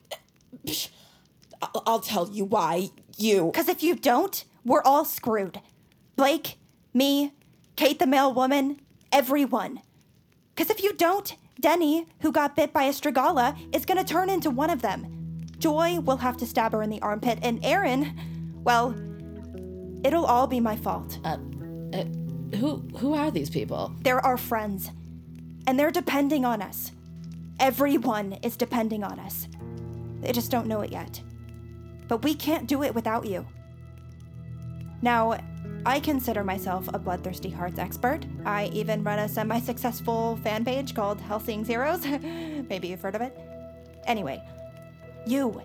I'll, 1.62 1.84
I'll 1.86 2.00
tell 2.00 2.30
you 2.30 2.46
why. 2.46 2.90
You. 3.18 3.48
Because 3.52 3.68
if 3.68 3.84
you 3.84 3.96
don't, 3.96 4.44
we're 4.64 4.84
all 4.84 5.06
screwed. 5.06 5.60
Blake, 6.16 6.58
me, 6.94 7.34
Kate 7.76 8.00
the 8.00 8.08
mail 8.08 8.34
woman, 8.34 8.80
everyone. 9.12 9.82
Because 10.54 10.70
if 10.70 10.84
you 10.84 10.94
don't, 10.94 11.36
Deni, 11.62 12.08
who 12.20 12.32
got 12.32 12.56
bit 12.56 12.74
by 12.74 12.84
a 12.84 12.92
strigala, 12.92 13.58
is 13.74 13.86
going 13.86 13.98
to 13.98 14.04
turn 14.04 14.30
into 14.30 14.50
one 14.50 14.70
of 14.70 14.82
them. 14.82 15.46
Joy 15.58 16.00
will 16.00 16.18
have 16.18 16.38
to 16.38 16.46
stab 16.46 16.72
her 16.72 16.82
in 16.82 16.90
the 16.90 17.02
armpit, 17.02 17.40
and 17.42 17.64
Erin, 17.64 18.14
well, 18.64 18.96
it'll 20.04 20.26
all 20.26 20.48
be 20.48 20.60
my 20.60 20.76
fault. 20.76 21.20
Uh, 21.24 21.38
uh, 21.94 22.04
who 22.58 22.78
who 22.98 23.14
are 23.14 23.32
these 23.32 23.50
people? 23.50 23.94
They're 24.02 24.26
our 24.26 24.38
friends, 24.38 24.92
and 25.68 25.80
they're 25.80 25.92
depending 25.92 26.46
on 26.46 26.62
us. 26.62 26.92
Everyone 27.60 28.34
is 28.42 28.58
depending 28.58 29.04
on 29.04 29.20
us. 29.20 29.48
They 30.22 30.32
just 30.32 30.52
don't 30.52 30.68
know 30.68 30.82
it 30.82 30.92
yet. 30.92 31.22
But 32.08 32.24
we 32.24 32.34
can't 32.34 32.68
do 32.68 32.84
it 32.84 32.96
without 32.96 33.26
you. 33.26 33.46
Now, 35.02 35.38
I 35.84 36.00
consider 36.00 36.44
myself 36.44 36.88
a 36.94 37.00
Bloodthirsty 37.00 37.50
Hearts 37.50 37.80
expert. 37.80 38.20
I 38.46 38.66
even 38.68 39.04
run 39.04 39.18
a 39.18 39.28
semi 39.28 39.60
successful 39.60 40.38
fan 40.44 40.64
page 40.64 40.94
called 40.94 41.20
Hellseeing 41.20 41.66
Zeros. 41.66 42.06
Maybe 42.70 42.90
you've 42.90 43.02
heard 43.02 43.16
of 43.16 43.22
it. 43.22 43.36
Anyway, 44.06 44.44
you. 45.26 45.60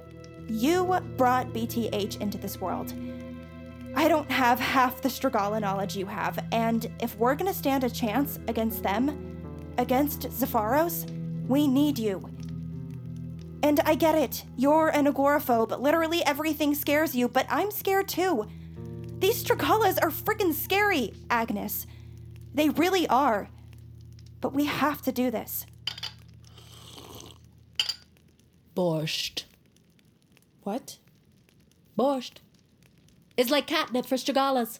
You 0.49 1.01
brought 1.19 1.53
BTH 1.53 2.21
into 2.21 2.39
this 2.39 2.59
world. 2.61 2.95
I 3.95 4.09
don't 4.09 4.31
have 4.31 4.59
half 4.59 5.03
the 5.03 5.09
Strigala 5.09 5.61
knowledge 5.61 5.97
you 5.97 6.07
have, 6.07 6.39
and 6.53 6.91
if 7.01 7.17
we're 7.19 7.35
gonna 7.35 7.55
stand 7.55 7.85
a 7.85 7.91
chance 7.91 8.39
against 8.49 8.83
them, 8.83 9.37
against 9.77 10.21
Xafaros, 10.23 11.11
we 11.47 11.67
need 11.67 11.99
you. 11.99 12.27
And 13.63 13.81
I 13.81 13.95
get 13.95 14.15
it, 14.15 14.45
you're 14.57 14.89
an 14.89 15.07
agoraphobe. 15.07 15.79
Literally 15.79 16.25
everything 16.25 16.75
scares 16.75 17.15
you, 17.15 17.29
but 17.29 17.47
I'm 17.51 17.71
scared 17.71 18.09
too. 18.09 18.47
These 19.19 19.43
Strigalas 19.43 19.99
are 20.03 20.11
freaking 20.11 20.53
scary, 20.53 21.15
Agnes. 21.31 21.87
They 22.55 22.69
really 22.69 23.09
are. 23.09 23.49
But 24.41 24.53
we 24.53 24.67
have 24.67 25.01
to 25.03 25.13
do 25.13 25.31
this. 25.31 25.67
Borscht. 28.75 29.45
What? 30.63 30.99
Borscht. 31.99 32.39
It's 33.37 33.51
like 33.51 33.67
catnip 33.67 34.05
for 34.05 34.17
Strigalas. 34.17 34.79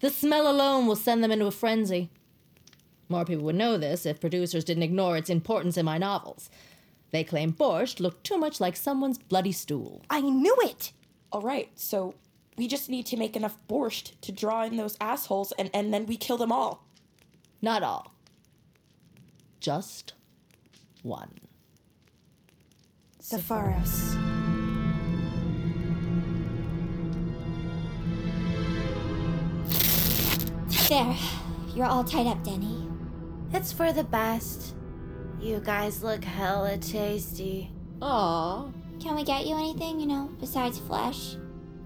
The 0.00 0.08
smell 0.08 0.50
alone 0.50 0.86
will 0.86 0.96
send 0.96 1.22
them 1.22 1.30
into 1.30 1.46
a 1.46 1.50
frenzy. 1.50 2.10
More 3.10 3.24
people 3.24 3.44
would 3.44 3.56
know 3.56 3.76
this 3.76 4.06
if 4.06 4.20
producers 4.20 4.64
didn't 4.64 4.84
ignore 4.84 5.16
its 5.16 5.28
importance 5.28 5.76
in 5.76 5.84
my 5.84 5.98
novels. 5.98 6.48
They 7.10 7.24
claim 7.24 7.52
borscht 7.52 8.00
looked 8.00 8.24
too 8.24 8.38
much 8.38 8.60
like 8.60 8.76
someone's 8.76 9.18
bloody 9.18 9.52
stool. 9.52 10.02
I 10.08 10.20
knew 10.20 10.56
it! 10.62 10.92
All 11.32 11.42
right, 11.42 11.68
so 11.74 12.14
we 12.56 12.68
just 12.68 12.88
need 12.88 13.06
to 13.06 13.16
make 13.16 13.36
enough 13.36 13.56
borscht 13.68 14.12
to 14.20 14.32
draw 14.32 14.64
in 14.64 14.76
those 14.76 14.96
assholes 15.00 15.52
and, 15.52 15.70
and 15.72 15.92
then 15.92 16.06
we 16.06 16.16
kill 16.16 16.36
them 16.36 16.52
all. 16.52 16.84
Not 17.62 17.82
all. 17.82 18.12
Just 19.60 20.14
one. 21.02 21.32
Xafaros. 23.22 24.16
There. 30.88 31.16
You're 31.74 31.86
all 31.86 32.02
tied 32.02 32.26
up, 32.26 32.42
Deni. 32.42 32.90
It's 33.52 33.72
for 33.72 33.92
the 33.92 34.02
best. 34.02 34.74
You 35.40 35.60
guys 35.60 36.02
look 36.02 36.24
hella 36.24 36.78
tasty. 36.78 37.70
Aw. 38.02 38.66
Can 38.98 39.14
we 39.14 39.22
get 39.24 39.46
you 39.46 39.56
anything, 39.56 40.00
you 40.00 40.06
know, 40.06 40.30
besides 40.40 40.78
flesh? 40.78 41.36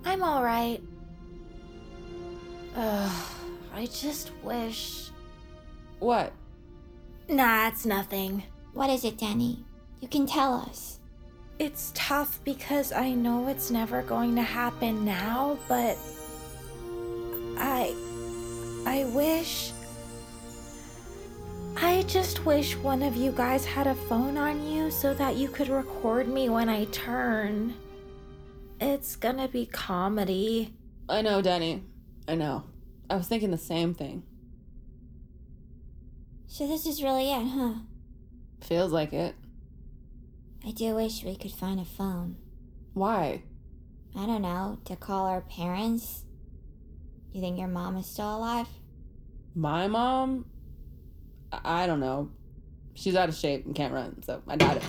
I'm 0.04 0.22
alright. 0.22 0.82
Ugh, 2.76 3.26
I 3.74 3.86
just 3.86 4.30
wish. 4.42 5.10
What? 5.98 6.32
Nah, 7.28 7.68
it's 7.68 7.86
nothing. 7.86 8.42
What 8.74 8.90
is 8.90 9.04
it, 9.04 9.18
Danny? 9.18 9.64
You 10.00 10.08
can 10.08 10.26
tell 10.26 10.54
us. 10.54 10.98
It's 11.58 11.92
tough 11.94 12.40
because 12.44 12.92
I 12.92 13.12
know 13.12 13.48
it's 13.48 13.70
never 13.70 14.02
going 14.02 14.34
to 14.36 14.42
happen 14.42 15.04
now, 15.04 15.58
but. 15.68 15.96
I. 17.56 17.94
I 18.86 19.04
wish. 19.14 19.72
I 21.76 22.02
just 22.02 22.44
wish 22.44 22.76
one 22.76 23.02
of 23.02 23.16
you 23.16 23.32
guys 23.32 23.64
had 23.64 23.86
a 23.86 23.94
phone 23.94 24.36
on 24.36 24.66
you 24.66 24.90
so 24.90 25.14
that 25.14 25.36
you 25.36 25.48
could 25.48 25.68
record 25.68 26.28
me 26.28 26.48
when 26.48 26.68
I 26.68 26.84
turn. 26.86 27.74
It's 28.86 29.16
gonna 29.16 29.48
be 29.48 29.64
comedy. 29.64 30.74
I 31.08 31.22
know, 31.22 31.40
Danny. 31.40 31.82
I 32.28 32.34
know. 32.34 32.64
I 33.08 33.16
was 33.16 33.26
thinking 33.26 33.50
the 33.50 33.56
same 33.56 33.94
thing. 33.94 34.24
So 36.46 36.66
this 36.68 36.84
is 36.84 37.02
really 37.02 37.32
it, 37.32 37.46
huh? 37.46 37.74
Feels 38.60 38.92
like 38.92 39.14
it. 39.14 39.36
I 40.66 40.72
do 40.72 40.96
wish 40.96 41.24
we 41.24 41.34
could 41.34 41.52
find 41.52 41.80
a 41.80 41.84
phone. 41.86 42.36
Why? 42.92 43.44
I 44.14 44.26
don't 44.26 44.42
know, 44.42 44.78
to 44.84 44.96
call 44.96 45.28
our 45.28 45.40
parents? 45.40 46.24
You 47.32 47.40
think 47.40 47.58
your 47.58 47.68
mom 47.68 47.96
is 47.96 48.06
still 48.06 48.36
alive? 48.36 48.68
My 49.54 49.88
mom? 49.88 50.44
I, 51.50 51.84
I 51.84 51.86
don't 51.86 52.00
know. 52.00 52.30
She's 52.92 53.16
out 53.16 53.30
of 53.30 53.34
shape 53.34 53.64
and 53.64 53.74
can't 53.74 53.94
run, 53.94 54.22
so 54.22 54.42
I 54.46 54.56
doubt 54.56 54.76
it. 54.76 54.82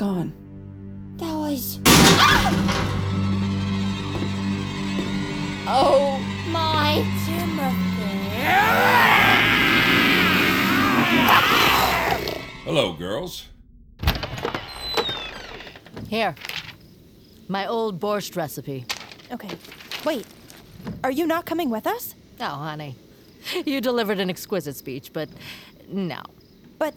Gone. 0.00 0.32
That 1.18 1.34
was. 1.34 1.78
Oh 5.68 6.18
my 6.50 7.04
Hello, 12.64 12.94
girls. 12.94 13.48
Here. 16.08 16.34
My 17.48 17.66
old 17.66 18.00
borscht 18.00 18.36
recipe. 18.36 18.86
Okay. 19.30 19.50
Wait. 20.06 20.26
Are 21.04 21.10
you 21.10 21.26
not 21.26 21.44
coming 21.44 21.68
with 21.68 21.86
us? 21.86 22.14
Oh, 22.40 22.46
honey. 22.46 22.96
You 23.66 23.82
delivered 23.82 24.18
an 24.18 24.30
exquisite 24.30 24.76
speech, 24.76 25.12
but 25.12 25.28
no. 25.90 26.22
But. 26.78 26.94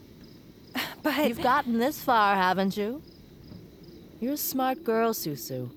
But. 1.04 1.28
You've 1.28 1.42
gotten 1.42 1.80
this 1.80 2.02
far, 2.02 2.36
haven't 2.36 2.78
you? 2.78 3.02
You're 4.22 4.34
a 4.34 4.38
smart 4.38 4.86
girl, 4.86 5.14
Susu. 5.14 5.70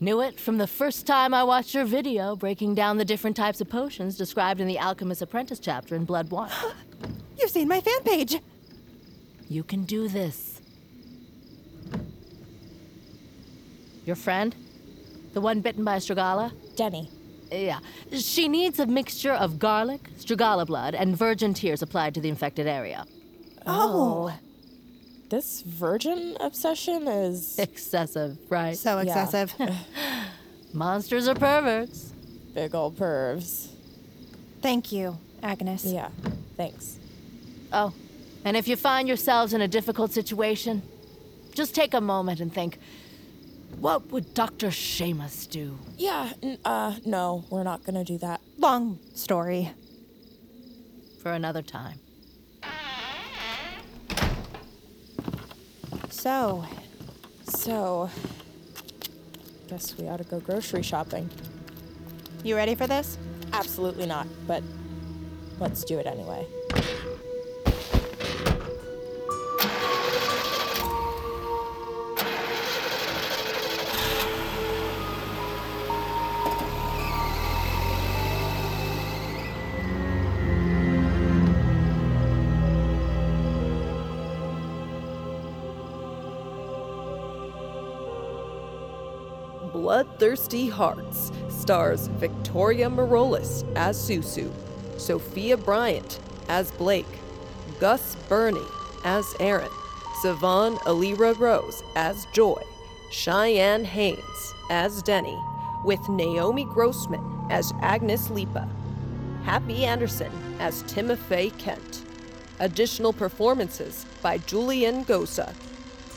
Knew 0.00 0.20
it 0.20 0.38
from 0.38 0.58
the 0.58 0.66
first 0.66 1.06
time 1.06 1.34
I 1.34 1.42
watched 1.42 1.74
your 1.74 1.84
video 1.84 2.36
breaking 2.36 2.76
down 2.76 2.96
the 2.96 3.04
different 3.04 3.36
types 3.36 3.60
of 3.60 3.68
potions 3.68 4.16
described 4.16 4.60
in 4.60 4.68
the 4.68 4.78
Alchemist 4.78 5.20
Apprentice 5.20 5.58
chapter 5.58 5.96
in 5.96 6.04
Blood 6.04 6.30
1. 6.30 6.50
You've 7.40 7.50
seen 7.50 7.68
my 7.68 7.80
fan 7.80 8.02
page! 8.04 8.40
You 9.48 9.64
can 9.64 9.82
do 9.82 10.08
this. 10.08 10.60
Your 14.06 14.16
friend? 14.16 14.54
The 15.34 15.40
one 15.40 15.60
bitten 15.60 15.84
by 15.84 15.96
Strigala? 15.96 16.52
Stragala? 16.74 16.76
Deni. 16.76 17.08
Yeah. 17.50 17.78
She 18.12 18.48
needs 18.48 18.78
a 18.78 18.86
mixture 18.86 19.32
of 19.32 19.58
garlic, 19.58 20.10
Strigala 20.18 20.66
blood, 20.66 20.94
and 20.94 21.16
virgin 21.16 21.52
tears 21.54 21.82
applied 21.82 22.14
to 22.14 22.20
the 22.20 22.28
infected 22.28 22.66
area. 22.66 23.06
Oh. 23.66 24.30
oh. 24.30 24.51
This 25.32 25.62
virgin 25.62 26.36
obsession 26.40 27.08
is. 27.08 27.58
Excessive, 27.58 28.36
right? 28.50 28.76
So 28.76 28.98
excessive. 28.98 29.54
Monsters 30.74 31.26
are 31.26 31.34
perverts. 31.34 32.12
Big 32.52 32.74
old 32.74 32.98
pervs. 32.98 33.68
Thank 34.60 34.92
you, 34.92 35.16
Agnes. 35.42 35.86
Yeah, 35.86 36.10
thanks. 36.58 36.98
Oh, 37.72 37.94
and 38.44 38.58
if 38.58 38.68
you 38.68 38.76
find 38.76 39.08
yourselves 39.08 39.54
in 39.54 39.62
a 39.62 39.68
difficult 39.68 40.12
situation, 40.12 40.82
just 41.54 41.74
take 41.74 41.94
a 41.94 42.00
moment 42.02 42.38
and 42.38 42.52
think 42.52 42.78
what 43.80 44.10
would 44.12 44.34
Dr. 44.34 44.66
Seamus 44.66 45.48
do? 45.48 45.78
Yeah, 45.96 46.34
n- 46.42 46.58
uh, 46.62 46.96
no, 47.06 47.46
we're 47.48 47.62
not 47.62 47.84
gonna 47.84 48.04
do 48.04 48.18
that. 48.18 48.42
Long 48.58 48.98
story. 49.14 49.70
For 51.22 51.32
another 51.32 51.62
time. 51.62 52.00
So. 56.22 56.64
So. 57.42 58.08
Guess 59.66 59.98
we 59.98 60.06
ought 60.06 60.18
to 60.18 60.24
go 60.24 60.38
grocery 60.38 60.84
shopping. 60.84 61.28
You 62.44 62.54
ready 62.54 62.76
for 62.76 62.86
this? 62.86 63.18
Absolutely 63.52 64.06
not, 64.06 64.28
but 64.46 64.62
let's 65.58 65.82
do 65.82 65.98
it 65.98 66.06
anyway. 66.06 66.46
Bloodthirsty 90.18 90.68
Hearts 90.68 91.32
stars 91.48 92.06
Victoria 92.06 92.88
Marolis 92.88 93.64
as 93.74 93.96
Susu, 93.96 94.52
Sophia 94.98 95.56
Bryant 95.56 96.20
as 96.48 96.70
Blake, 96.72 97.06
Gus 97.80 98.14
Burney 98.28 98.60
as 99.04 99.24
Erin, 99.40 99.70
Savon 100.20 100.76
Alira 100.86 101.36
Rose 101.38 101.82
as 101.96 102.26
Joy, 102.32 102.62
Cheyenne 103.10 103.84
Haynes 103.84 104.54
as 104.70 105.02
Deni, 105.02 105.42
with 105.84 106.06
Naomi 106.08 106.64
Grossman 106.66 107.46
as 107.50 107.72
Agnes 107.80 108.30
Lipa, 108.30 108.68
Happy 109.44 109.84
Anderson 109.84 110.30
as 110.60 110.82
Timofey 110.84 111.56
Kent. 111.58 112.02
Additional 112.60 113.12
performances 113.12 114.06
by 114.20 114.38
Julian 114.38 115.04
Gosa, 115.04 115.52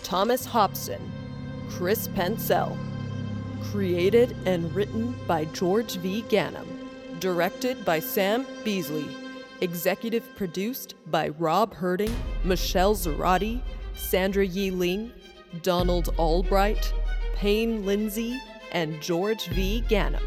Thomas 0.03 0.45
Hobson, 0.45 1.01
Chris 1.69 2.08
Pensell. 2.10 2.77
Created 3.71 4.36
and 4.45 4.73
written 4.73 5.15
by 5.28 5.45
George 5.45 5.97
V. 5.97 6.23
Ganem. 6.30 6.65
Directed 7.19 7.84
by 7.84 7.99
Sam 7.99 8.45
Beasley. 8.63 9.06
Executive 9.62 10.23
produced 10.36 10.95
by 11.08 11.30
Rob 11.30 11.73
Herting, 11.75 12.13
Michelle 12.43 12.95
Zarati, 12.95 13.62
Sandra 13.95 14.45
Yee 14.45 14.71
Ling, 14.71 15.12
Donald 15.62 16.13
Albright, 16.17 16.93
Payne 17.36 17.86
Lindsay, 17.86 18.39
and 18.71 19.01
George 19.01 19.47
V. 19.47 19.82
Ganem. 19.88 20.23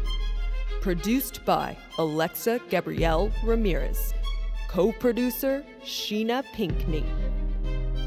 Produced 0.81 1.43
by 1.45 1.77
Alexa 1.97 2.59
Gabrielle 2.69 3.31
Ramirez. 3.43 4.13
Co 4.67 4.91
producer 4.91 5.65
Sheena 5.83 6.43
Pinkney. 6.53 7.05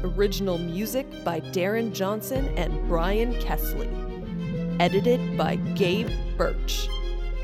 Original 0.03 0.57
music 0.57 1.05
by 1.23 1.39
Darren 1.39 1.93
Johnson 1.93 2.47
and 2.57 2.87
Brian 2.87 3.33
Kessley. 3.35 4.02
Edited 4.79 5.37
by 5.37 5.55
Gabe 5.75 6.09
Birch. 6.35 6.89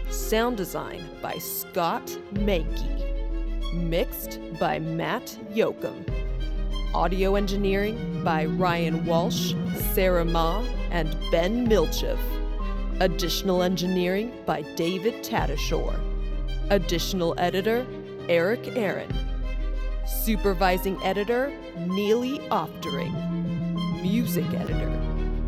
Sound 0.10 0.58
design 0.58 1.08
by 1.22 1.38
Scott 1.38 2.08
Mankey. 2.34 3.74
Mixed 3.76 4.40
by 4.60 4.80
Matt 4.80 5.38
Yoakum. 5.52 6.04
Audio 6.96 7.36
engineering 7.36 8.24
by 8.24 8.46
Ryan 8.46 9.06
Walsh, 9.06 9.54
Sarah 9.94 10.26
Ma, 10.26 10.66
and 10.90 11.16
Ben 11.32 11.68
Milchev. 11.68 12.18
Additional 13.00 13.62
engineering 13.62 14.34
by 14.48 14.64
David 14.76 15.24
Tadashore. 15.24 16.00
Additional 16.72 17.36
editor 17.38 17.86
Eric 18.28 18.76
Aaron. 18.76 19.14
Supervising 20.24 21.02
editor 21.04 21.54
Neely 21.78 22.40
Oftering. 22.50 23.14
Music 24.02 24.52
editor 24.56 24.90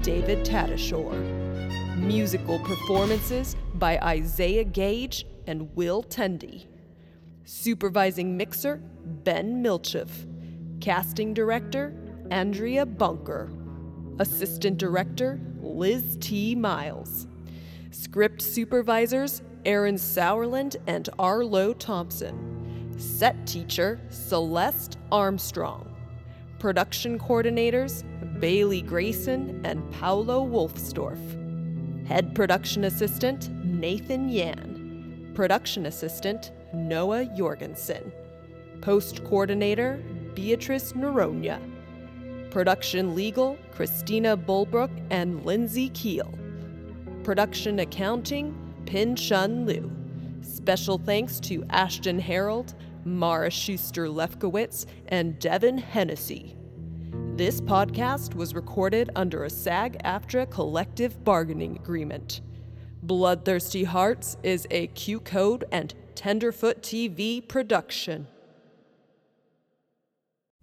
David 0.04 0.46
Tadashore. 0.46 1.41
Musical 2.02 2.58
performances 2.58 3.56
by 3.76 4.00
Isaiah 4.00 4.64
Gage 4.64 5.24
and 5.46 5.74
Will 5.76 6.02
Tendy. 6.02 6.66
Supervising 7.46 8.36
mixer 8.36 8.82
Ben 9.24 9.64
Milchev. 9.64 10.10
Casting 10.82 11.36
director 11.36 11.94
Andrea 12.32 12.88
Bunker. 12.88 13.52
Assistant 14.18 14.80
director 14.80 15.40
Liz 15.62 16.18
T. 16.20 16.56
Miles. 16.56 17.28
Script 17.92 18.42
supervisors 18.42 19.44
Aaron 19.64 19.96
Sauerland 19.96 20.78
and 20.88 21.08
Arlo 21.20 21.72
Thompson. 21.74 22.96
Set 22.98 23.46
teacher 23.46 24.02
Celeste 24.10 24.98
Armstrong. 25.12 25.88
Production 26.58 27.20
coordinators 27.20 28.04
Bailey 28.40 28.82
Grayson 28.82 29.62
and 29.64 29.90
Paulo 29.92 30.44
Wolfsdorf. 30.44 31.41
Head 32.08 32.36
production 32.36 32.84
assistant 32.84 33.50
Nathan 33.64 34.28
Yan. 34.28 35.32
Production 35.34 35.86
assistant 35.86 36.52
Noah 36.74 37.26
Jorgensen. 37.38 38.12
Post 38.82 39.24
coordinator 39.24 40.04
Beatrice 40.34 40.94
Neronia. 40.94 41.60
Production 42.50 43.16
legal 43.16 43.58
Christina 43.72 44.36
Bulbrook 44.36 44.92
and 45.10 45.46
Lindsay 45.46 45.90
Keel. 45.90 46.34
Production 47.24 47.80
accounting 47.80 48.56
Pin 48.86 49.16
Shun 49.16 49.66
Liu. 49.66 49.90
Special 50.42 50.98
thanks 50.98 51.40
to 51.42 51.64
Ashton 51.70 52.20
Harold, 52.20 52.74
Mara 53.06 53.52
Schuster 53.52 54.08
Lefkowitz, 54.08 54.86
and 55.08 55.40
Devin 55.40 55.78
Hennessy. 55.78 56.56
This 57.42 57.60
podcast 57.60 58.36
was 58.36 58.54
recorded 58.54 59.10
under 59.16 59.46
a 59.46 59.50
SAG 59.50 59.98
AFTRA 60.04 60.52
collective 60.52 61.24
bargaining 61.24 61.76
agreement. 61.76 62.42
Bloodthirsty 63.02 63.84
Hearts 63.84 64.38
is 64.44 64.68
a 64.70 64.90
QCODE 64.90 65.64
and 65.72 65.92
Tenderfoot 66.14 66.84
TV 66.84 67.48
production. 67.48 68.28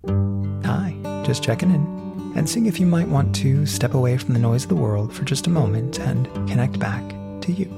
Hi, 0.07 0.95
just 1.27 1.43
checking 1.43 1.75
in 1.75 2.33
and 2.37 2.49
seeing 2.49 2.67
if 2.67 2.79
you 2.79 2.87
might 2.87 3.09
want 3.09 3.35
to 3.35 3.67
step 3.67 3.95
away 3.95 4.17
from 4.17 4.35
the 4.35 4.39
noise 4.39 4.63
of 4.63 4.69
the 4.69 4.77
world 4.77 5.13
for 5.13 5.25
just 5.25 5.49
a 5.49 5.51
moment 5.51 5.99
and 5.99 6.33
connect 6.49 6.79
back 6.79 7.03
to 7.41 7.51
you. 7.51 7.69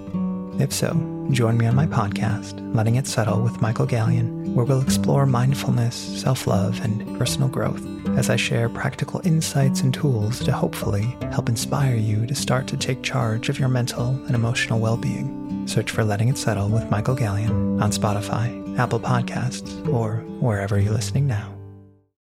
If 0.60 0.74
so, 0.74 0.90
join 1.32 1.56
me 1.56 1.66
on 1.66 1.74
my 1.74 1.86
podcast, 1.86 2.58
Letting 2.74 2.96
It 2.96 3.06
Settle 3.06 3.40
with 3.40 3.60
Michael 3.60 3.86
Gallion, 3.86 4.54
where 4.54 4.64
we'll 4.64 4.82
explore 4.82 5.26
mindfulness, 5.26 5.94
self 5.94 6.46
love, 6.46 6.80
and 6.82 7.18
personal 7.18 7.48
growth 7.48 7.84
as 8.16 8.30
I 8.30 8.36
share 8.36 8.68
practical 8.68 9.20
insights 9.24 9.82
and 9.82 9.94
tools 9.94 10.40
to 10.44 10.52
hopefully 10.52 11.16
help 11.32 11.48
inspire 11.48 11.94
you 11.94 12.26
to 12.26 12.34
start 12.34 12.66
to 12.68 12.76
take 12.76 13.02
charge 13.02 13.48
of 13.48 13.58
your 13.58 13.68
mental 13.68 14.08
and 14.26 14.34
emotional 14.34 14.80
well 14.80 14.96
being. 14.96 15.66
Search 15.66 15.90
for 15.90 16.04
Letting 16.04 16.28
It 16.28 16.38
Settle 16.38 16.68
with 16.68 16.90
Michael 16.90 17.16
Gallion 17.16 17.80
on 17.80 17.92
Spotify, 17.92 18.78
Apple 18.78 19.00
Podcasts, 19.00 19.86
or 19.92 20.16
wherever 20.40 20.80
you're 20.80 20.92
listening 20.92 21.26
now. 21.26 21.54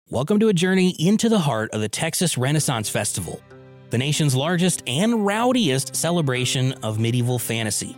Welcome 0.09 0.39
to 0.39 0.47
a 0.47 0.53
journey 0.53 0.95
into 0.99 1.29
the 1.29 1.39
heart 1.39 1.71
of 1.71 1.81
the 1.81 1.89
Texas 1.89 2.37
Renaissance 2.37 2.89
Festival, 2.89 3.41
the 3.89 3.97
nation's 3.97 4.35
largest 4.35 4.83
and 4.87 5.25
rowdiest 5.25 5.95
celebration 5.95 6.73
of 6.83 6.99
medieval 6.99 7.39
fantasy. 7.39 7.95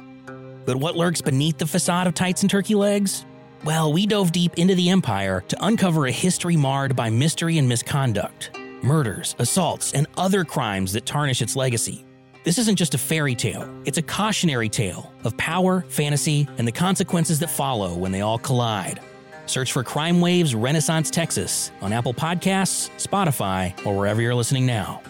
But 0.70 0.78
what 0.78 0.96
lurks 0.96 1.20
beneath 1.20 1.58
the 1.58 1.66
facade 1.66 2.06
of 2.06 2.14
tights 2.14 2.44
and 2.44 2.50
turkey 2.52 2.76
legs? 2.76 3.26
Well, 3.66 3.92
we 3.92 4.06
dove 4.06 4.32
deep 4.32 4.60
into 4.60 4.76
the 4.76 4.92
empire 4.92 5.44
to 5.48 5.66
uncover 5.66 6.06
a 6.06 6.12
history 6.12 6.56
marred 6.56 6.96
by 6.96 7.10
mystery 7.10 7.58
and 7.58 7.68
misconduct, 7.68 8.52
murders, 8.84 9.36
assaults, 9.40 9.94
and 9.94 10.06
other 10.16 10.46
crimes 10.46 10.94
that 10.94 11.08
tarnish 11.08 11.42
its 11.42 11.56
legacy. 11.56 12.06
This 12.44 12.60
isn't 12.60 12.76
just 12.76 12.94
a 12.94 13.00
fairy 13.00 13.34
tale, 13.34 13.68
it's 13.84 13.98
a 13.98 14.04
cautionary 14.04 14.70
tale 14.70 15.12
of 15.24 15.36
power, 15.38 15.84
fantasy, 15.90 16.48
and 16.60 16.68
the 16.68 16.72
consequences 16.72 17.40
that 17.40 17.50
follow 17.50 17.96
when 17.96 18.12
they 18.12 18.22
all 18.22 18.38
collide. 18.38 19.00
Search 19.48 19.72
for 19.72 19.84
Crime 19.84 20.22
Waves 20.22 20.54
Renaissance 20.54 21.10
Texas 21.10 21.72
on 21.82 21.92
Apple 21.92 22.14
Podcasts, 22.14 22.92
Spotify, 23.04 23.74
or 23.88 23.98
wherever 23.98 24.22
you're 24.22 24.36
listening 24.36 24.68
now. 24.68 25.02